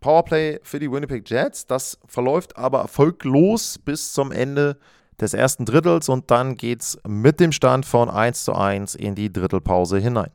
Powerplay 0.00 0.58
für 0.64 0.80
die 0.80 0.90
Winnipeg 0.90 1.30
Jets. 1.30 1.66
Das 1.66 2.00
verläuft 2.06 2.56
aber 2.56 2.80
erfolglos 2.80 3.78
bis 3.78 4.12
zum 4.12 4.32
Ende 4.32 4.78
des 5.22 5.34
ersten 5.34 5.64
Drittels 5.64 6.08
und 6.08 6.30
dann 6.30 6.56
geht 6.56 6.82
es 6.82 6.98
mit 7.06 7.38
dem 7.38 7.52
Stand 7.52 7.86
von 7.86 8.10
1 8.10 8.44
zu 8.44 8.54
1 8.54 8.96
in 8.96 9.14
die 9.14 9.32
Drittelpause 9.32 9.98
hinein. 9.98 10.30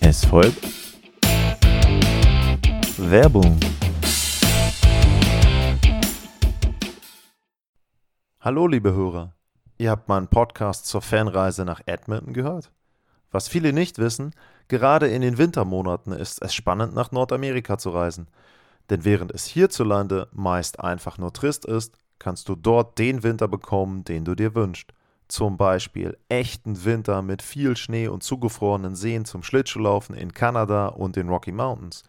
Es 0.00 0.24
folgt 0.24 0.64
Werbung. 2.96 3.60
Hallo 8.40 8.66
liebe 8.66 8.94
Hörer, 8.94 9.34
ihr 9.76 9.90
habt 9.90 10.08
meinen 10.08 10.28
Podcast 10.28 10.86
zur 10.86 11.02
Fanreise 11.02 11.64
nach 11.64 11.80
Edmonton 11.84 12.32
gehört? 12.32 12.70
Was 13.32 13.48
viele 13.48 13.72
nicht 13.72 13.98
wissen, 13.98 14.32
gerade 14.68 15.08
in 15.08 15.20
den 15.20 15.36
Wintermonaten 15.36 16.12
ist 16.12 16.40
es 16.40 16.54
spannend 16.54 16.94
nach 16.94 17.12
Nordamerika 17.12 17.76
zu 17.76 17.90
reisen– 17.90 18.28
denn 18.90 19.04
während 19.04 19.32
es 19.32 19.46
hierzulande 19.46 20.28
meist 20.32 20.80
einfach 20.80 21.18
nur 21.18 21.32
trist 21.32 21.64
ist, 21.64 21.98
kannst 22.18 22.48
du 22.48 22.54
dort 22.54 22.98
den 22.98 23.22
Winter 23.22 23.48
bekommen, 23.48 24.04
den 24.04 24.24
du 24.24 24.34
dir 24.34 24.54
wünschst. 24.54 24.92
Zum 25.28 25.56
Beispiel 25.56 26.16
echten 26.28 26.84
Winter 26.84 27.20
mit 27.20 27.42
viel 27.42 27.76
Schnee 27.76 28.06
und 28.06 28.22
zugefrorenen 28.22 28.94
Seen 28.94 29.24
zum 29.24 29.42
Schlittschuhlaufen 29.42 30.14
in 30.14 30.32
Kanada 30.32 30.86
und 30.86 31.16
den 31.16 31.28
Rocky 31.28 31.50
Mountains. 31.50 32.04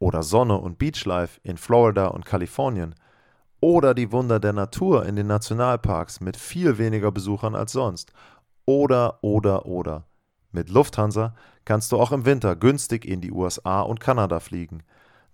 Oder 0.00 0.22
Sonne 0.22 0.58
und 0.58 0.78
Beachlife 0.78 1.40
in 1.44 1.56
Florida 1.56 2.08
und 2.08 2.24
Kalifornien. 2.24 2.94
Oder 3.60 3.94
die 3.94 4.10
Wunder 4.12 4.40
der 4.40 4.52
Natur 4.52 5.06
in 5.06 5.16
den 5.16 5.26
Nationalparks 5.28 6.20
mit 6.20 6.36
viel 6.36 6.78
weniger 6.78 7.12
Besuchern 7.12 7.54
als 7.54 7.72
sonst. 7.72 8.12
Oder, 8.64 9.18
oder, 9.22 9.66
oder. 9.66 10.04
Mit 10.50 10.68
Lufthansa 10.68 11.34
kannst 11.64 11.92
du 11.92 11.98
auch 11.98 12.12
im 12.12 12.24
Winter 12.24 12.56
günstig 12.56 13.04
in 13.04 13.20
die 13.20 13.32
USA 13.32 13.82
und 13.82 14.00
Kanada 14.00 14.40
fliegen. 14.40 14.82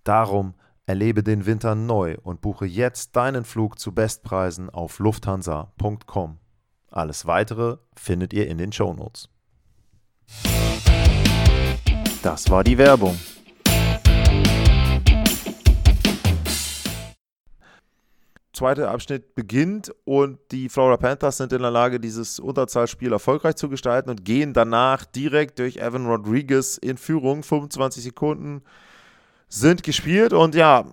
Darum 0.03 0.53
Erlebe 0.87 1.23
den 1.23 1.47
Winter 1.47 1.73
neu 1.73 2.15
und 2.21 2.41
buche 2.41 2.67
jetzt 2.67 3.15
deinen 3.15 3.43
Flug 3.43 3.79
zu 3.79 3.91
Bestpreisen 3.91 4.69
auf 4.69 4.99
lufthansa.com. 4.99 6.37
Alles 6.91 7.25
weitere 7.25 7.77
findet 7.95 8.33
ihr 8.33 8.47
in 8.47 8.59
den 8.59 8.71
Shownotes. 8.71 9.27
Das 12.21 12.51
war 12.51 12.63
die 12.63 12.77
Werbung. 12.77 13.17
Zweiter 18.53 18.91
Abschnitt 18.91 19.33
beginnt 19.33 19.91
und 20.05 20.37
die 20.51 20.69
Florida 20.69 20.97
Panthers 20.97 21.37
sind 21.37 21.51
in 21.51 21.63
der 21.63 21.71
Lage, 21.71 21.99
dieses 21.99 22.39
Unterzahlspiel 22.39 23.11
erfolgreich 23.11 23.55
zu 23.55 23.69
gestalten 23.69 24.11
und 24.11 24.23
gehen 24.23 24.53
danach 24.53 25.03
direkt 25.03 25.57
durch 25.57 25.77
Evan 25.77 26.05
Rodriguez 26.05 26.77
in 26.77 26.97
Führung. 26.97 27.41
25 27.41 28.03
Sekunden 28.03 28.61
sind 29.55 29.83
gespielt 29.83 30.33
und 30.33 30.55
ja, 30.55 30.85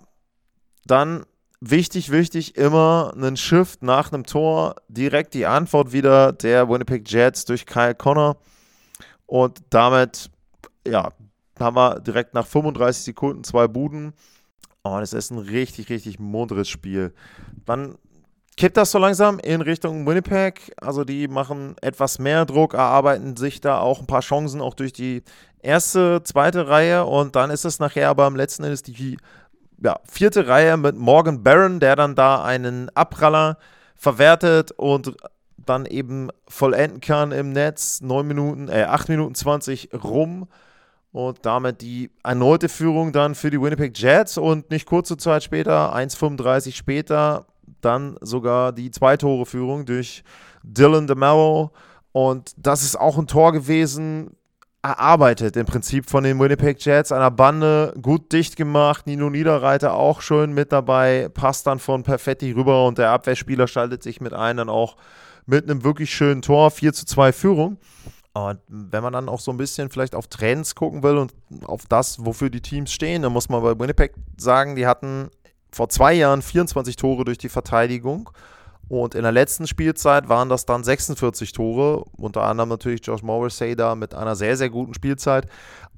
dann 0.87 1.25
wichtig, 1.61 2.11
wichtig, 2.11 2.57
immer 2.57 3.13
einen 3.15 3.37
Shift 3.37 3.83
nach 3.83 4.13
einem 4.13 4.25
Tor. 4.25 4.77
Direkt 4.89 5.35
die 5.35 5.47
Antwort 5.47 5.93
wieder 5.93 6.33
der 6.33 6.69
Winnipeg 6.69 7.11
Jets 7.11 7.45
durch 7.45 7.67
Kyle 7.67 7.95
Connor. 7.95 8.37
Und 9.27 9.63
damit, 9.71 10.31
ja, 10.87 11.13
haben 11.59 11.77
wir 11.77 12.01
direkt 12.01 12.35
nach 12.35 12.47
35 12.47 13.05
Sekunden 13.05 13.45
zwei 13.45 13.69
Buden. 13.69 14.13
Und 14.83 15.03
es 15.03 15.13
ist 15.13 15.31
ein 15.31 15.39
richtig, 15.39 15.89
richtig 15.91 16.19
munteres 16.19 16.69
Spiel. 16.69 17.15
Dann 17.65 17.97
kippt 18.57 18.77
das 18.77 18.91
so 18.91 18.99
langsam 18.99 19.39
in 19.39 19.61
Richtung 19.61 20.07
Winnipeg. 20.07 20.73
Also 20.81 21.05
die 21.05 21.29
machen 21.29 21.77
etwas 21.81 22.19
mehr 22.19 22.45
Druck, 22.45 22.75
erarbeiten 22.75 23.37
sich 23.37 23.61
da 23.61 23.79
auch 23.79 24.01
ein 24.01 24.07
paar 24.07 24.21
Chancen, 24.21 24.61
auch 24.61 24.75
durch 24.75 24.93
die 24.93 25.23
erste, 25.63 26.23
zweite 26.25 26.69
Reihe. 26.69 27.05
Und 27.05 27.37
dann 27.37 27.51
ist 27.51 27.65
es 27.65 27.79
nachher 27.79 28.11
aber 28.11 28.25
am 28.25 28.37
letzten 28.37 28.65
Endes 28.65 28.83
die 28.83 29.17
ja, 29.83 30.01
vierte 30.05 30.47
Reihe 30.47 30.77
mit 30.77 30.97
Morgan 30.97 31.43
Barron, 31.43 31.81
der 31.81 31.97
dann 31.97 32.15
da 32.15 32.45
einen 32.45 32.89
Abpraller 32.91 33.59
verwertet 33.97 34.73
und 34.73 35.17
dann 35.57 35.87
eben 35.87 36.29
vollenden 36.49 37.01
kann 37.01 37.33
im 37.33 37.53
Netz. 37.53 38.01
9 38.01 38.27
Minuten, 38.27 38.69
äh, 38.69 38.85
8 38.85 39.09
Minuten 39.09 39.35
20 39.35 39.91
rum. 40.03 40.49
Und 41.13 41.45
damit 41.45 41.83
die 41.83 42.11
erneute 42.25 42.69
Führung 42.69 43.13
dann 43.13 43.35
für 43.35 43.51
die 43.51 43.61
Winnipeg 43.61 43.97
Jets 43.99 44.39
und 44.39 44.71
nicht 44.71 44.87
kurze 44.87 45.19
Zeit 45.19 45.43
später, 45.43 45.95
1,35 45.95 46.75
später, 46.75 47.47
dann 47.83 48.17
sogar 48.23 48.73
die 48.73 48.91
Zwei-Tore-Führung 48.91 49.85
durch 49.85 50.25
Dylan 50.63 51.07
DeMello. 51.07 51.71
Und 52.13 52.53
das 52.57 52.83
ist 52.83 52.99
auch 52.99 53.19
ein 53.19 53.27
Tor 53.27 53.53
gewesen, 53.53 54.37
erarbeitet 54.83 55.57
im 55.57 55.67
Prinzip 55.67 56.11
von 56.11 56.25
den 56.25 56.41
Winnipeg 56.41 56.85
Jets, 56.85 57.13
einer 57.13 57.31
Bande, 57.31 57.95
gut 58.03 58.33
dicht 58.33 58.57
gemacht, 58.57 59.07
Nino 59.07 59.31
Niederreiter 59.31 59.95
auch 59.95 60.21
schön 60.21 60.53
mit 60.53 60.73
dabei, 60.73 61.29
passt 61.33 61.69
dann 61.69 61.79
von 61.79 62.03
Perfetti 62.03 62.51
rüber 62.51 62.87
und 62.87 62.99
der 62.99 63.11
Abwehrspieler 63.11 63.69
schaltet 63.69 64.03
sich 64.03 64.21
mit 64.21 64.33
ein, 64.33 64.57
dann 64.57 64.69
auch 64.69 64.97
mit 65.47 65.71
einem 65.71 65.85
wirklich 65.85 66.13
schönen 66.13 66.43
Tor, 66.43 66.71
4 66.71 66.93
zu 66.93 67.07
2 67.07 67.33
Führung. 67.33 67.79
Und 68.35 68.59
wenn 68.67 69.03
man 69.03 69.13
dann 69.13 69.29
auch 69.29 69.41
so 69.41 69.51
ein 69.51 69.57
bisschen 69.57 69.91
vielleicht 69.91 70.15
auf 70.15 70.27
Trends 70.27 70.75
gucken 70.75 71.03
will 71.03 71.19
und 71.19 71.35
auf 71.65 71.83
das, 71.87 72.25
wofür 72.25 72.51
die 72.51 72.63
Teams 72.63 72.93
stehen, 72.93 73.23
dann 73.23 73.33
muss 73.33 73.49
man 73.49 73.63
bei 73.63 73.79
Winnipeg 73.79 74.15
sagen, 74.37 74.75
die 74.75 74.87
hatten 74.87 75.31
vor 75.71 75.89
zwei 75.91 76.15
Jahren 76.15 76.43
24 76.43 76.97
Tore 76.97 77.25
durch 77.25 77.39
die 77.39 77.49
Verteidigung. 77.49 78.31
Und 78.89 79.15
in 79.15 79.23
der 79.23 79.33
letzten 79.33 79.67
Spielzeit 79.67 80.29
waren 80.29 80.49
das 80.49 80.67
dann 80.67 80.85
46 80.85 81.53
Tore, 81.53 82.05
unter 82.17 82.43
anderem 82.43 82.69
natürlich 82.69 83.01
Josh 83.07 83.23
Morrissey 83.23 83.75
da 83.75 83.95
mit 83.95 84.15
einer 84.15 84.37
sehr, 84.37 84.57
sehr 84.57 84.71
guten 84.71 84.93
Spielzeit. 84.95 85.47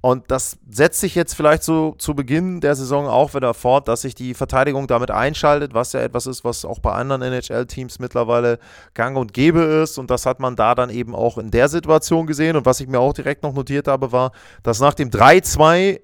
Und 0.01 0.31
das 0.31 0.59
setzt 0.69 1.01
sich 1.01 1.15
jetzt 1.15 1.35
vielleicht 1.35 1.63
so 1.63 1.95
zu 1.97 2.15
Beginn 2.15 2.61
der 2.61 2.75
Saison 2.75 3.07
auch 3.07 3.33
wieder 3.35 3.55
fort, 3.55 3.89
dass 3.89 4.03
sich 4.03 4.15
die 4.15 4.35
Verteidigung 4.35 4.87
damit 4.87 5.11
einschaltet, 5.11 5.73
was 5.73 5.95
ja 5.95 6.01
etwas 6.01 6.27
ist, 6.27 6.45
was 6.45 6.67
auch 6.67 6.79
bei 6.79 6.93
anderen 6.93 7.23
NHL-Teams 7.23 7.99
mittlerweile 8.01 8.59
gang 8.93 9.17
und 9.17 9.33
gäbe 9.33 9.61
ist. 9.61 9.97
Und 9.97 10.11
das 10.11 10.27
hat 10.27 10.41
man 10.41 10.57
da 10.57 10.75
dann 10.75 10.91
eben 10.91 11.15
auch 11.15 11.39
in 11.39 11.51
der 11.51 11.71
Situation 11.71 12.27
gesehen. 12.27 12.55
Und 12.55 12.67
was 12.67 12.81
ich 12.81 12.87
mir 12.87 13.01
auch 13.01 13.15
direkt 13.15 13.43
noch 13.43 13.55
notiert 13.55 13.89
habe, 13.89 14.13
war, 14.13 14.33
dass 14.63 14.79
nach 14.79 14.93
dem 14.93 15.09
3-2 15.09 15.65
äh, 15.71 15.99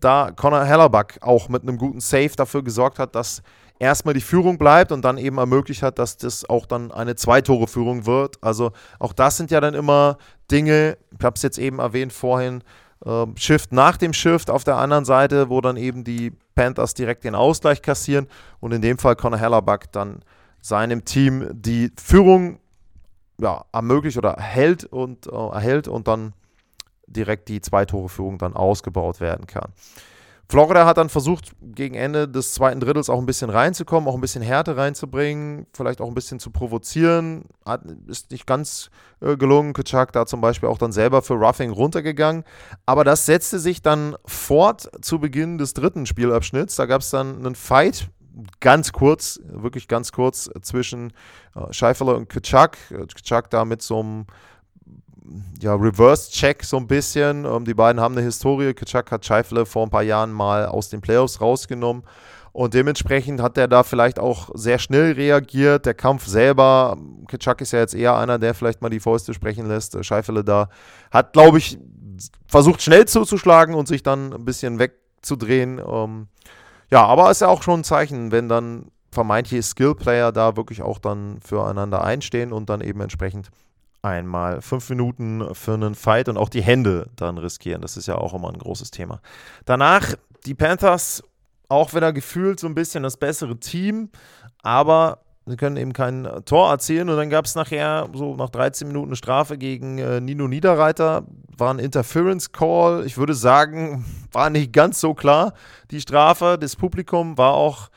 da 0.00 0.30
Connor 0.34 0.64
Hellerback 0.64 1.18
auch 1.20 1.50
mit 1.50 1.60
einem 1.60 1.76
guten 1.76 2.00
Save 2.00 2.32
dafür 2.36 2.62
gesorgt 2.62 2.98
hat, 2.98 3.14
dass 3.14 3.42
erstmal 3.78 4.14
die 4.14 4.20
Führung 4.20 4.58
bleibt 4.58 4.92
und 4.92 5.04
dann 5.04 5.18
eben 5.18 5.38
ermöglicht 5.38 5.82
hat, 5.82 5.98
dass 5.98 6.16
das 6.16 6.48
auch 6.48 6.66
dann 6.66 6.92
eine 6.92 7.16
Zwei-Tore-Führung 7.16 8.06
wird. 8.06 8.42
Also 8.42 8.72
auch 8.98 9.12
das 9.12 9.36
sind 9.36 9.50
ja 9.50 9.60
dann 9.60 9.74
immer 9.74 10.18
Dinge, 10.50 10.98
ich 11.18 11.24
habe 11.24 11.34
es 11.36 11.42
jetzt 11.42 11.58
eben 11.58 11.78
erwähnt 11.78 12.12
vorhin, 12.12 12.62
äh, 13.04 13.26
Shift 13.36 13.72
nach 13.72 13.96
dem 13.96 14.12
Shift 14.12 14.50
auf 14.50 14.64
der 14.64 14.76
anderen 14.76 15.04
Seite, 15.04 15.50
wo 15.50 15.60
dann 15.60 15.76
eben 15.76 16.04
die 16.04 16.32
Panthers 16.54 16.94
direkt 16.94 17.24
den 17.24 17.34
Ausgleich 17.34 17.82
kassieren 17.82 18.26
und 18.60 18.72
in 18.72 18.82
dem 18.82 18.98
Fall 18.98 19.16
Connor 19.16 19.38
Hellerback 19.38 19.92
dann 19.92 20.22
seinem 20.60 21.04
Team 21.04 21.48
die 21.52 21.92
Führung 21.96 22.58
ja, 23.38 23.64
ermöglicht 23.72 24.16
oder 24.16 24.36
hält 24.38 24.84
und 24.84 25.26
äh, 25.26 25.30
erhält 25.30 25.88
und 25.88 26.08
dann 26.08 26.32
direkt 27.06 27.48
die 27.48 27.60
Zwei-Tore-Führung 27.60 28.38
dann 28.38 28.54
ausgebaut 28.54 29.20
werden 29.20 29.46
kann. 29.46 29.72
Florida 30.48 30.86
hat 30.86 30.96
dann 30.96 31.08
versucht, 31.08 31.52
gegen 31.60 31.96
Ende 31.96 32.28
des 32.28 32.54
zweiten 32.54 32.78
Drittels 32.78 33.10
auch 33.10 33.18
ein 33.18 33.26
bisschen 33.26 33.50
reinzukommen, 33.50 34.08
auch 34.08 34.14
ein 34.14 34.20
bisschen 34.20 34.42
Härte 34.42 34.76
reinzubringen, 34.76 35.66
vielleicht 35.72 36.00
auch 36.00 36.06
ein 36.06 36.14
bisschen 36.14 36.38
zu 36.38 36.50
provozieren. 36.50 37.46
Hat, 37.64 37.82
ist 38.06 38.30
nicht 38.30 38.46
ganz 38.46 38.90
äh, 39.20 39.36
gelungen. 39.36 39.72
Kachak 39.72 40.12
da 40.12 40.24
zum 40.24 40.40
Beispiel 40.40 40.68
auch 40.68 40.78
dann 40.78 40.92
selber 40.92 41.22
für 41.22 41.34
Roughing 41.34 41.70
runtergegangen. 41.70 42.44
Aber 42.86 43.02
das 43.02 43.26
setzte 43.26 43.58
sich 43.58 43.82
dann 43.82 44.16
fort 44.24 44.88
zu 45.02 45.18
Beginn 45.18 45.58
des 45.58 45.74
dritten 45.74 46.06
Spielabschnitts. 46.06 46.76
Da 46.76 46.86
gab 46.86 47.00
es 47.00 47.10
dann 47.10 47.36
einen 47.38 47.56
Fight, 47.56 48.08
ganz 48.60 48.92
kurz, 48.92 49.40
wirklich 49.44 49.88
ganz 49.88 50.12
kurz 50.12 50.48
zwischen 50.62 51.12
äh, 51.56 51.72
Scheifele 51.72 52.14
und 52.14 52.28
Kachak. 52.28 52.78
Kachak 52.88 53.50
da 53.50 53.64
mit 53.64 53.82
so 53.82 53.98
einem 53.98 54.26
ja, 55.60 55.74
Reverse-Check 55.74 56.64
so 56.64 56.76
ein 56.76 56.86
bisschen. 56.86 57.44
Ähm, 57.44 57.64
die 57.64 57.74
beiden 57.74 58.00
haben 58.00 58.16
eine 58.16 58.24
Historie. 58.24 58.74
Kaczak 58.74 59.10
hat 59.10 59.24
Scheifele 59.24 59.66
vor 59.66 59.84
ein 59.84 59.90
paar 59.90 60.02
Jahren 60.02 60.32
mal 60.32 60.66
aus 60.66 60.88
den 60.88 61.00
Playoffs 61.00 61.40
rausgenommen. 61.40 62.02
Und 62.52 62.72
dementsprechend 62.72 63.42
hat 63.42 63.58
er 63.58 63.68
da 63.68 63.82
vielleicht 63.82 64.18
auch 64.18 64.48
sehr 64.54 64.78
schnell 64.78 65.12
reagiert. 65.12 65.84
Der 65.84 65.92
Kampf 65.92 66.26
selber, 66.26 66.96
Kaczak 67.28 67.60
ist 67.60 67.72
ja 67.72 67.80
jetzt 67.80 67.94
eher 67.94 68.16
einer, 68.16 68.38
der 68.38 68.54
vielleicht 68.54 68.80
mal 68.80 68.88
die 68.88 69.00
Fäuste 69.00 69.34
sprechen 69.34 69.66
lässt. 69.66 70.02
Scheifele 70.04 70.42
da 70.42 70.70
hat, 71.10 71.34
glaube 71.34 71.58
ich, 71.58 71.78
versucht 72.46 72.80
schnell 72.80 73.06
zuzuschlagen 73.06 73.74
und 73.74 73.88
sich 73.88 74.02
dann 74.02 74.32
ein 74.32 74.44
bisschen 74.46 74.78
wegzudrehen. 74.78 75.82
Ähm, 75.86 76.28
ja, 76.90 77.04
aber 77.04 77.30
ist 77.30 77.42
ja 77.42 77.48
auch 77.48 77.62
schon 77.62 77.80
ein 77.80 77.84
Zeichen, 77.84 78.32
wenn 78.32 78.48
dann 78.48 78.86
vermeintliche 79.10 79.62
Skill-Player 79.62 80.32
da 80.32 80.56
wirklich 80.56 80.82
auch 80.82 80.98
dann 80.98 81.40
füreinander 81.44 82.04
einstehen 82.04 82.52
und 82.52 82.70
dann 82.70 82.80
eben 82.80 83.00
entsprechend 83.00 83.50
einmal 84.06 84.62
fünf 84.62 84.88
Minuten 84.88 85.54
für 85.54 85.74
einen 85.74 85.94
Fight 85.94 86.28
und 86.28 86.36
auch 86.36 86.48
die 86.48 86.62
Hände 86.62 87.08
dann 87.16 87.38
riskieren. 87.38 87.82
Das 87.82 87.96
ist 87.96 88.06
ja 88.06 88.16
auch 88.16 88.34
immer 88.34 88.48
ein 88.48 88.58
großes 88.58 88.90
Thema. 88.90 89.20
Danach 89.64 90.14
die 90.46 90.54
Panthers 90.54 91.22
auch 91.68 91.94
wieder 91.94 92.12
gefühlt 92.12 92.60
so 92.60 92.66
ein 92.66 92.74
bisschen 92.74 93.02
das 93.02 93.16
bessere 93.16 93.58
Team, 93.58 94.10
aber 94.62 95.18
sie 95.46 95.56
können 95.56 95.76
eben 95.76 95.92
kein 95.92 96.28
Tor 96.44 96.70
erzielen. 96.70 97.08
Und 97.08 97.16
dann 97.16 97.30
gab 97.30 97.44
es 97.44 97.54
nachher 97.54 98.08
so 98.12 98.36
nach 98.36 98.50
13 98.50 98.86
Minuten 98.86 99.08
eine 99.08 99.16
Strafe 99.16 99.58
gegen 99.58 99.98
äh, 99.98 100.20
Nino 100.20 100.46
Niederreiter. 100.46 101.24
War 101.56 101.74
ein 101.74 101.78
Interference 101.78 102.52
Call. 102.52 103.04
Ich 103.06 103.18
würde 103.18 103.34
sagen, 103.34 104.04
war 104.32 104.50
nicht 104.50 104.72
ganz 104.72 105.00
so 105.00 105.14
klar. 105.14 105.54
Die 105.90 106.00
Strafe 106.00 106.58
des 106.58 106.76
Publikums 106.76 107.38
war 107.38 107.54
auch 107.54 107.88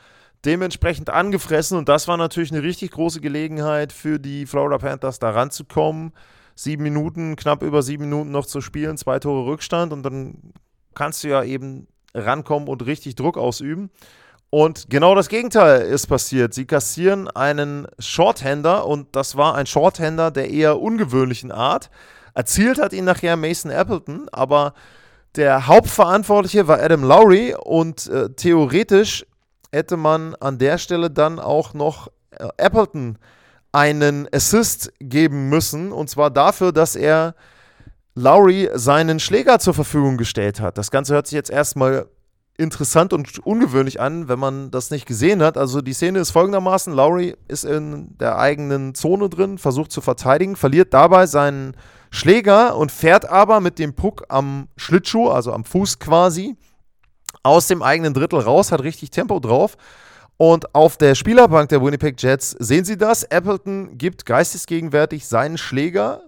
dementsprechend 0.44 1.10
angefressen 1.10 1.76
und 1.76 1.88
das 1.88 2.08
war 2.08 2.16
natürlich 2.16 2.52
eine 2.52 2.62
richtig 2.62 2.92
große 2.92 3.20
Gelegenheit 3.20 3.92
für 3.92 4.18
die 4.18 4.46
Florida 4.46 4.78
Panthers 4.78 5.18
da 5.18 5.30
ranzukommen. 5.30 6.12
Sieben 6.54 6.82
Minuten, 6.82 7.36
knapp 7.36 7.62
über 7.62 7.82
sieben 7.82 8.04
Minuten 8.04 8.30
noch 8.30 8.46
zu 8.46 8.60
spielen, 8.60 8.96
zwei 8.96 9.18
Tore 9.18 9.46
Rückstand 9.46 9.92
und 9.92 10.02
dann 10.02 10.52
kannst 10.94 11.24
du 11.24 11.28
ja 11.28 11.42
eben 11.42 11.86
rankommen 12.14 12.68
und 12.68 12.84
richtig 12.86 13.14
Druck 13.14 13.38
ausüben. 13.38 13.90
Und 14.50 14.90
genau 14.90 15.14
das 15.14 15.28
Gegenteil 15.28 15.82
ist 15.82 16.08
passiert. 16.08 16.54
Sie 16.54 16.66
kassieren 16.66 17.28
einen 17.28 17.86
Shorthander 18.00 18.84
und 18.84 19.14
das 19.14 19.36
war 19.36 19.54
ein 19.54 19.66
Shorthander 19.66 20.32
der 20.32 20.50
eher 20.50 20.80
ungewöhnlichen 20.80 21.52
Art. 21.52 21.88
Erzielt 22.34 22.80
hat 22.80 22.92
ihn 22.92 23.04
nachher 23.04 23.36
Mason 23.36 23.70
Appleton, 23.70 24.28
aber 24.32 24.74
der 25.36 25.68
Hauptverantwortliche 25.68 26.66
war 26.66 26.80
Adam 26.80 27.04
Lowry 27.04 27.54
und 27.54 28.08
äh, 28.08 28.30
theoretisch 28.30 29.24
hätte 29.72 29.96
man 29.96 30.34
an 30.36 30.58
der 30.58 30.78
Stelle 30.78 31.10
dann 31.10 31.38
auch 31.38 31.74
noch 31.74 32.08
äh, 32.30 32.48
Appleton 32.56 33.18
einen 33.72 34.28
Assist 34.32 34.92
geben 34.98 35.48
müssen. 35.48 35.92
Und 35.92 36.10
zwar 36.10 36.30
dafür, 36.30 36.72
dass 36.72 36.96
er 36.96 37.34
Lowry 38.14 38.68
seinen 38.74 39.20
Schläger 39.20 39.58
zur 39.58 39.74
Verfügung 39.74 40.16
gestellt 40.16 40.60
hat. 40.60 40.78
Das 40.78 40.90
Ganze 40.90 41.14
hört 41.14 41.26
sich 41.26 41.36
jetzt 41.36 41.50
erstmal 41.50 42.06
interessant 42.60 43.12
und 43.12 43.38
ungewöhnlich 43.38 44.00
an, 44.00 44.28
wenn 44.28 44.38
man 44.38 44.70
das 44.70 44.90
nicht 44.90 45.06
gesehen 45.06 45.42
hat. 45.42 45.56
Also 45.56 45.80
die 45.80 45.94
Szene 45.94 46.18
ist 46.18 46.30
folgendermaßen, 46.30 46.92
Lowry 46.92 47.36
ist 47.48 47.64
in 47.64 48.16
der 48.18 48.38
eigenen 48.38 48.94
Zone 48.94 49.30
drin, 49.30 49.56
versucht 49.56 49.90
zu 49.90 50.00
verteidigen, 50.00 50.56
verliert 50.56 50.92
dabei 50.92 51.26
seinen 51.26 51.74
Schläger 52.10 52.76
und 52.76 52.92
fährt 52.92 53.28
aber 53.28 53.60
mit 53.60 53.78
dem 53.78 53.94
Puck 53.94 54.24
am 54.28 54.68
Schlittschuh, 54.76 55.28
also 55.28 55.52
am 55.52 55.64
Fuß 55.64 56.00
quasi, 56.00 56.56
aus 57.42 57.66
dem 57.66 57.82
eigenen 57.82 58.14
Drittel 58.14 58.40
raus, 58.40 58.72
hat 58.72 58.82
richtig 58.82 59.10
Tempo 59.10 59.40
drauf. 59.40 59.76
Und 60.36 60.74
auf 60.74 60.96
der 60.96 61.14
Spielerbank 61.14 61.68
der 61.68 61.82
Winnipeg 61.82 62.20
Jets 62.20 62.52
sehen 62.58 62.84
Sie 62.84 62.96
das. 62.96 63.24
Appleton 63.24 63.98
gibt 63.98 64.24
geistesgegenwärtig 64.24 65.26
seinen 65.26 65.58
Schläger 65.58 66.22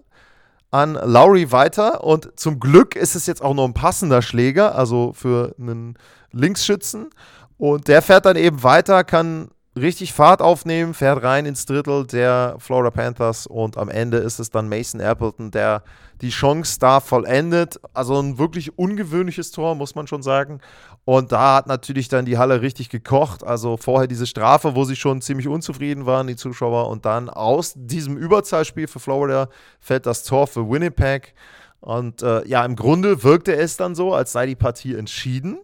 an 0.69 0.93
Lowry 0.93 1.51
weiter. 1.51 2.03
Und 2.03 2.31
zum 2.39 2.59
Glück 2.59 2.95
ist 2.95 3.15
es 3.15 3.25
jetzt 3.25 3.41
auch 3.41 3.55
noch 3.55 3.65
ein 3.65 3.73
passender 3.73 4.21
Schläger, 4.21 4.75
also 4.75 5.13
für 5.13 5.55
einen 5.59 5.97
Linksschützen. 6.31 7.09
Und 7.57 7.87
der 7.87 8.01
fährt 8.01 8.25
dann 8.25 8.35
eben 8.35 8.61
weiter, 8.61 9.03
kann 9.03 9.49
richtig 9.75 10.13
Fahrt 10.13 10.41
aufnehmen, 10.41 10.93
fährt 10.93 11.23
rein 11.23 11.45
ins 11.45 11.65
Drittel 11.65 12.05
der 12.05 12.55
Florida 12.59 12.91
Panthers 12.91 13.47
und 13.47 13.77
am 13.77 13.89
Ende 13.89 14.17
ist 14.17 14.39
es 14.39 14.49
dann 14.49 14.69
Mason 14.69 15.01
Appleton, 15.01 15.51
der 15.51 15.83
die 16.21 16.29
Chance 16.29 16.79
da 16.79 16.99
vollendet. 16.99 17.79
Also 17.93 18.19
ein 18.19 18.37
wirklich 18.37 18.77
ungewöhnliches 18.77 19.51
Tor, 19.51 19.75
muss 19.75 19.95
man 19.95 20.07
schon 20.07 20.21
sagen. 20.21 20.59
Und 21.05 21.33
da 21.33 21.55
hat 21.55 21.67
natürlich 21.67 22.07
dann 22.07 22.25
die 22.25 22.37
Halle 22.37 22.61
richtig 22.61 22.89
gekocht. 22.89 23.43
Also 23.43 23.75
vorher 23.75 24.07
diese 24.07 24.25
Strafe, 24.25 24.75
wo 24.75 24.85
sie 24.85 24.95
schon 24.95 25.21
ziemlich 25.21 25.47
unzufrieden 25.47 26.05
waren, 26.05 26.27
die 26.27 26.37
Zuschauer. 26.37 26.87
Und 26.89 27.05
dann 27.05 27.29
aus 27.29 27.73
diesem 27.75 28.17
Überzahlspiel 28.17 28.87
für 28.87 28.99
Florida 28.99 29.49
fällt 29.79 30.05
das 30.05 30.23
Tor 30.23 30.47
für 30.47 30.69
Winnipeg. 30.69 31.33
Und 31.81 32.21
äh, 32.21 32.47
ja, 32.47 32.63
im 32.63 32.77
Grunde 32.77 33.23
wirkte 33.23 33.53
es 33.55 33.75
dann 33.75 33.95
so, 33.95 34.13
als 34.13 34.31
sei 34.31 34.45
die 34.45 34.55
Partie 34.55 34.95
entschieden. 34.95 35.59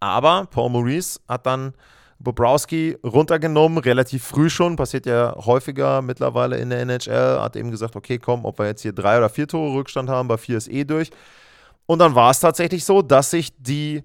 Aber 0.00 0.46
Paul 0.50 0.70
Maurice 0.70 1.20
hat 1.28 1.44
dann 1.44 1.74
Bobrowski 2.20 2.96
runtergenommen, 3.04 3.78
relativ 3.78 4.24
früh 4.24 4.50
schon, 4.50 4.76
passiert 4.76 5.06
ja 5.06 5.36
häufiger 5.36 6.02
mittlerweile 6.02 6.56
in 6.56 6.70
der 6.70 6.80
NHL, 6.80 7.40
hat 7.40 7.54
eben 7.54 7.70
gesagt, 7.70 7.94
okay, 7.94 8.18
komm, 8.18 8.44
ob 8.44 8.58
wir 8.58 8.66
jetzt 8.66 8.82
hier 8.82 8.92
drei 8.92 9.18
oder 9.18 9.28
vier 9.28 9.46
Tore 9.46 9.74
Rückstand 9.74 10.08
haben, 10.08 10.26
bei 10.26 10.36
vier 10.36 10.56
ist 10.56 10.68
eh 10.68 10.84
durch. 10.84 11.10
Und 11.88 12.00
dann 12.00 12.14
war 12.14 12.30
es 12.30 12.40
tatsächlich 12.40 12.84
so, 12.84 13.00
dass 13.00 13.30
sich 13.30 13.48
die 13.56 14.02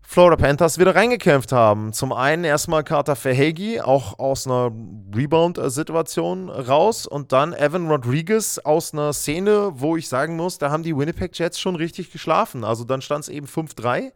Florida 0.00 0.36
Panthers 0.36 0.78
wieder 0.78 0.94
reingekämpft 0.94 1.52
haben. 1.52 1.92
Zum 1.92 2.14
einen 2.14 2.42
erstmal 2.42 2.84
Carter 2.84 3.16
Verhegi, 3.16 3.82
auch 3.82 4.18
aus 4.18 4.46
einer 4.46 4.72
Rebound-Situation 5.14 6.48
raus. 6.48 7.06
Und 7.06 7.32
dann 7.32 7.52
Evan 7.52 7.86
Rodriguez 7.86 8.58
aus 8.64 8.94
einer 8.94 9.12
Szene, 9.12 9.72
wo 9.74 9.98
ich 9.98 10.08
sagen 10.08 10.36
muss, 10.36 10.56
da 10.56 10.70
haben 10.70 10.82
die 10.82 10.96
Winnipeg 10.96 11.38
Jets 11.38 11.60
schon 11.60 11.76
richtig 11.76 12.10
geschlafen. 12.10 12.64
Also 12.64 12.84
dann 12.84 13.02
stand 13.02 13.24
es 13.24 13.28
eben 13.28 13.46
5-3. 13.46 14.12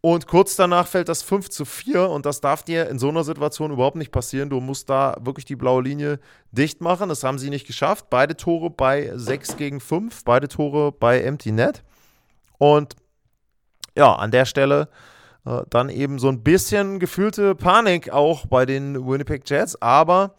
Und 0.00 0.28
kurz 0.28 0.54
danach 0.54 0.86
fällt 0.86 1.08
das 1.08 1.24
5 1.24 1.48
zu 1.50 1.64
4 1.64 2.08
und 2.10 2.26
das 2.26 2.40
darf 2.40 2.62
dir 2.62 2.88
in 2.88 3.00
so 3.00 3.08
einer 3.08 3.24
Situation 3.24 3.72
überhaupt 3.72 3.96
nicht 3.96 4.12
passieren. 4.12 4.50
Du 4.50 4.60
musst 4.60 4.88
da 4.88 5.16
wirklich 5.18 5.46
die 5.46 5.56
blaue 5.56 5.82
Linie 5.82 6.20
dicht 6.52 6.80
machen. 6.80 7.08
Das 7.08 7.24
haben 7.24 7.40
sie 7.40 7.50
nicht 7.50 7.66
geschafft. 7.66 8.06
Beide 8.08 8.36
Tore 8.36 8.70
bei 8.70 9.10
6 9.12 9.56
gegen 9.56 9.80
5, 9.80 10.22
beide 10.22 10.46
Tore 10.46 10.92
bei 10.92 11.22
Empty 11.22 11.50
Net. 11.50 11.82
Und 12.58 12.96
ja, 13.96 14.14
an 14.14 14.30
der 14.30 14.44
Stelle 14.44 14.88
äh, 15.46 15.62
dann 15.70 15.88
eben 15.88 16.18
so 16.18 16.28
ein 16.28 16.42
bisschen 16.42 16.98
gefühlte 16.98 17.54
Panik 17.54 18.10
auch 18.10 18.46
bei 18.46 18.66
den 18.66 19.06
Winnipeg 19.06 19.48
Jets, 19.48 19.80
aber 19.80 20.34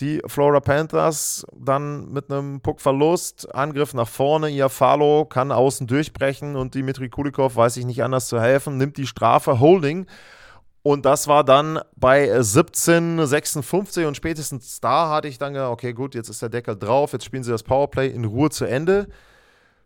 die 0.00 0.22
Florida 0.26 0.60
Panthers 0.60 1.46
dann 1.54 2.10
mit 2.12 2.30
einem 2.30 2.60
Puckverlust, 2.60 3.54
Angriff 3.54 3.94
nach 3.94 4.08
vorne, 4.08 4.50
Iafalo 4.50 5.26
kann 5.26 5.52
außen 5.52 5.86
durchbrechen 5.86 6.56
und 6.56 6.74
Dimitri 6.74 7.08
Kulikov 7.08 7.56
weiß 7.56 7.74
sich 7.74 7.84
nicht 7.84 8.02
anders 8.02 8.26
zu 8.26 8.40
helfen, 8.40 8.78
nimmt 8.78 8.96
die 8.96 9.06
Strafe, 9.06 9.60
Holding. 9.60 10.06
Und 10.82 11.06
das 11.06 11.28
war 11.28 11.44
dann 11.44 11.78
bei 11.94 12.36
17,56 12.40 14.06
und 14.06 14.16
spätestens 14.16 14.80
da 14.80 15.10
hatte 15.10 15.28
ich 15.28 15.38
dann 15.38 15.52
gedacht, 15.52 15.70
okay, 15.70 15.92
gut, 15.92 16.16
jetzt 16.16 16.28
ist 16.28 16.42
der 16.42 16.48
Deckel 16.48 16.76
drauf, 16.76 17.12
jetzt 17.12 17.24
spielen 17.24 17.44
sie 17.44 17.52
das 17.52 17.62
Powerplay 17.62 18.08
in 18.08 18.24
Ruhe 18.24 18.50
zu 18.50 18.64
Ende. 18.64 19.06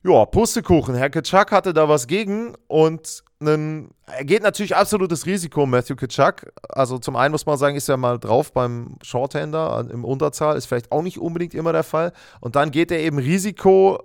Ja, 0.07 0.25
Pustekuchen. 0.25 0.95
Herr 0.95 1.11
Kitschak 1.11 1.51
hatte 1.51 1.75
da 1.75 1.89
was 1.89 2.07
gegen 2.07 2.55
und 2.69 3.25
einen, 3.41 3.91
er 4.07 4.25
geht 4.25 4.45
natürlich 4.45 4.77
absolutes 4.77 5.27
Risiko, 5.27 5.67
Matthew 5.67 5.97
Kitschak. 5.97 6.53
Also 6.69 6.99
zum 6.99 7.17
einen 7.17 7.33
muss 7.33 7.45
man 7.45 7.59
sagen, 7.59 7.75
ist 7.75 7.89
er 7.89 7.97
mal 7.97 8.21
drauf 8.21 8.53
beim 8.53 8.99
Shorthander 9.03 9.85
im 9.91 10.05
Unterzahl, 10.05 10.57
ist 10.57 10.67
vielleicht 10.67 10.93
auch 10.93 11.03
nicht 11.03 11.19
unbedingt 11.19 11.55
immer 11.55 11.73
der 11.73 11.83
Fall. 11.83 12.13
Und 12.41 12.55
dann 12.55 12.71
geht 12.71 12.93
er 12.93 13.01
eben 13.01 13.19
Risiko, 13.19 13.99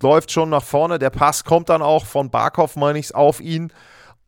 läuft 0.00 0.30
schon 0.30 0.48
nach 0.48 0.64
vorne. 0.64 0.98
Der 0.98 1.10
Pass 1.10 1.44
kommt 1.44 1.68
dann 1.68 1.82
auch 1.82 2.06
von 2.06 2.30
Barkov, 2.30 2.76
meine 2.76 2.98
ich, 2.98 3.14
auf 3.14 3.42
ihn. 3.42 3.70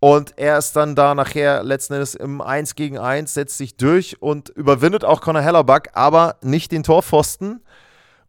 Und 0.00 0.36
er 0.36 0.58
ist 0.58 0.76
dann 0.76 0.94
da 0.94 1.14
nachher 1.14 1.62
letzten 1.64 1.94
Endes 1.94 2.14
im 2.14 2.42
1 2.42 2.74
gegen 2.74 2.98
1, 2.98 3.32
setzt 3.32 3.56
sich 3.56 3.78
durch 3.78 4.20
und 4.20 4.50
überwindet 4.50 5.02
auch 5.02 5.22
Conor 5.22 5.40
Hellerback, 5.40 5.92
aber 5.94 6.36
nicht 6.42 6.72
den 6.72 6.82
Torpfosten. 6.82 7.62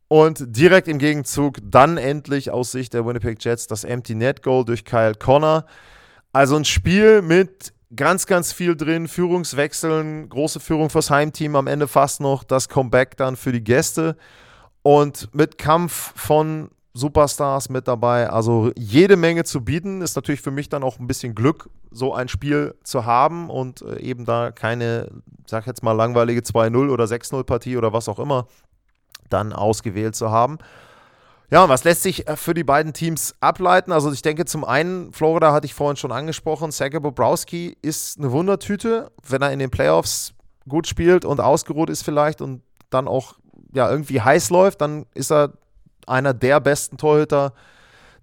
Und 0.10 0.56
direkt 0.56 0.88
im 0.88 1.00
Gegenzug 1.00 1.58
dann 1.64 1.98
endlich 1.98 2.52
aus 2.52 2.72
Sicht 2.72 2.94
der 2.94 3.06
Winnipeg 3.06 3.44
Jets 3.44 3.68
das 3.68 3.84
Empty 3.84 4.16
Net 4.16 4.42
Goal 4.42 4.64
durch 4.64 4.86
Kyle 4.86 5.16
Connor. 5.16 5.66
Also 6.32 6.56
ein 6.56 6.66
Spiel 6.66 7.22
mit 7.22 7.74
ganz, 7.96 8.26
ganz 8.26 8.54
viel 8.54 8.76
drin, 8.76 9.08
Führungswechseln, 9.08 10.30
große 10.30 10.60
Führung 10.60 10.90
fürs 10.90 11.10
Heimteam, 11.10 11.56
am 11.56 11.68
Ende 11.68 11.88
fast 11.88 12.22
noch 12.22 12.44
das 12.44 12.70
Comeback 12.70 13.18
dann 13.18 13.36
für 13.36 13.52
die 13.52 13.64
Gäste 13.64 14.16
und 14.82 15.34
mit 15.34 15.58
Kampf 15.58 16.14
von 16.16 16.70
Superstars 16.94 17.70
mit 17.70 17.88
dabei. 17.88 18.30
Also 18.30 18.72
jede 18.76 19.18
Menge 19.18 19.44
zu 19.44 19.64
bieten. 19.64 20.02
Ist 20.02 20.16
natürlich 20.16 20.42
für 20.42 20.52
mich 20.52 20.70
dann 20.70 20.84
auch 20.84 21.00
ein 21.00 21.08
bisschen 21.08 21.36
Glück, 21.36 21.70
so 21.92 22.14
ein 22.14 22.28
Spiel 22.28 22.76
zu 22.84 23.06
haben 23.06 23.50
und 23.50 23.82
äh, 23.84 24.00
eben 24.00 24.26
da 24.26 24.52
keine, 24.52 25.10
sag 25.46 25.68
jetzt 25.68 25.84
mal, 25.84 25.92
langweilige 25.92 26.42
2-0 26.42 26.90
oder 26.90 27.06
6-0-Partie 27.06 27.78
oder 27.78 27.94
was 27.94 28.10
auch 28.10 28.20
immer 28.20 28.48
dann 29.30 29.54
ausgewählt 29.54 30.16
zu 30.16 30.32
haben. 30.32 30.58
Ja, 31.50 31.70
was 31.70 31.86
lässt 31.86 32.04
sich 32.04 32.28
äh, 32.28 32.36
für 32.36 32.54
die 32.54 32.66
beiden 32.66 32.94
Teams 32.94 33.36
ableiten? 33.40 33.92
Also 33.92 34.12
ich 34.12 34.22
denke 34.22 34.46
zum 34.46 34.66
einen, 34.66 35.14
Florida 35.14 35.54
hatte 35.54 35.66
ich 35.66 35.74
vorhin 35.74 35.96
schon 35.96 36.12
angesprochen, 36.12 36.72
Sergej 36.72 37.00
Bobrowski 37.00 37.78
ist 37.82 38.20
eine 38.20 38.32
Wundertüte, 38.32 39.12
wenn 39.28 39.42
er 39.42 39.52
in 39.52 39.60
den 39.60 39.70
Playoffs 39.70 40.34
gut 40.68 40.88
spielt 40.88 41.24
und 41.24 41.40
ausgeruht 41.40 41.90
ist 41.90 42.04
vielleicht 42.04 42.42
und 42.42 42.62
dann 42.90 43.08
auch 43.08 43.36
ja, 43.74 43.90
irgendwie 43.90 44.22
heiß 44.22 44.50
läuft, 44.50 44.82
dann 44.82 45.06
ist 45.14 45.32
er 45.32 45.54
einer 46.06 46.34
der 46.34 46.60
besten 46.60 46.98
Torhüter 46.98 47.54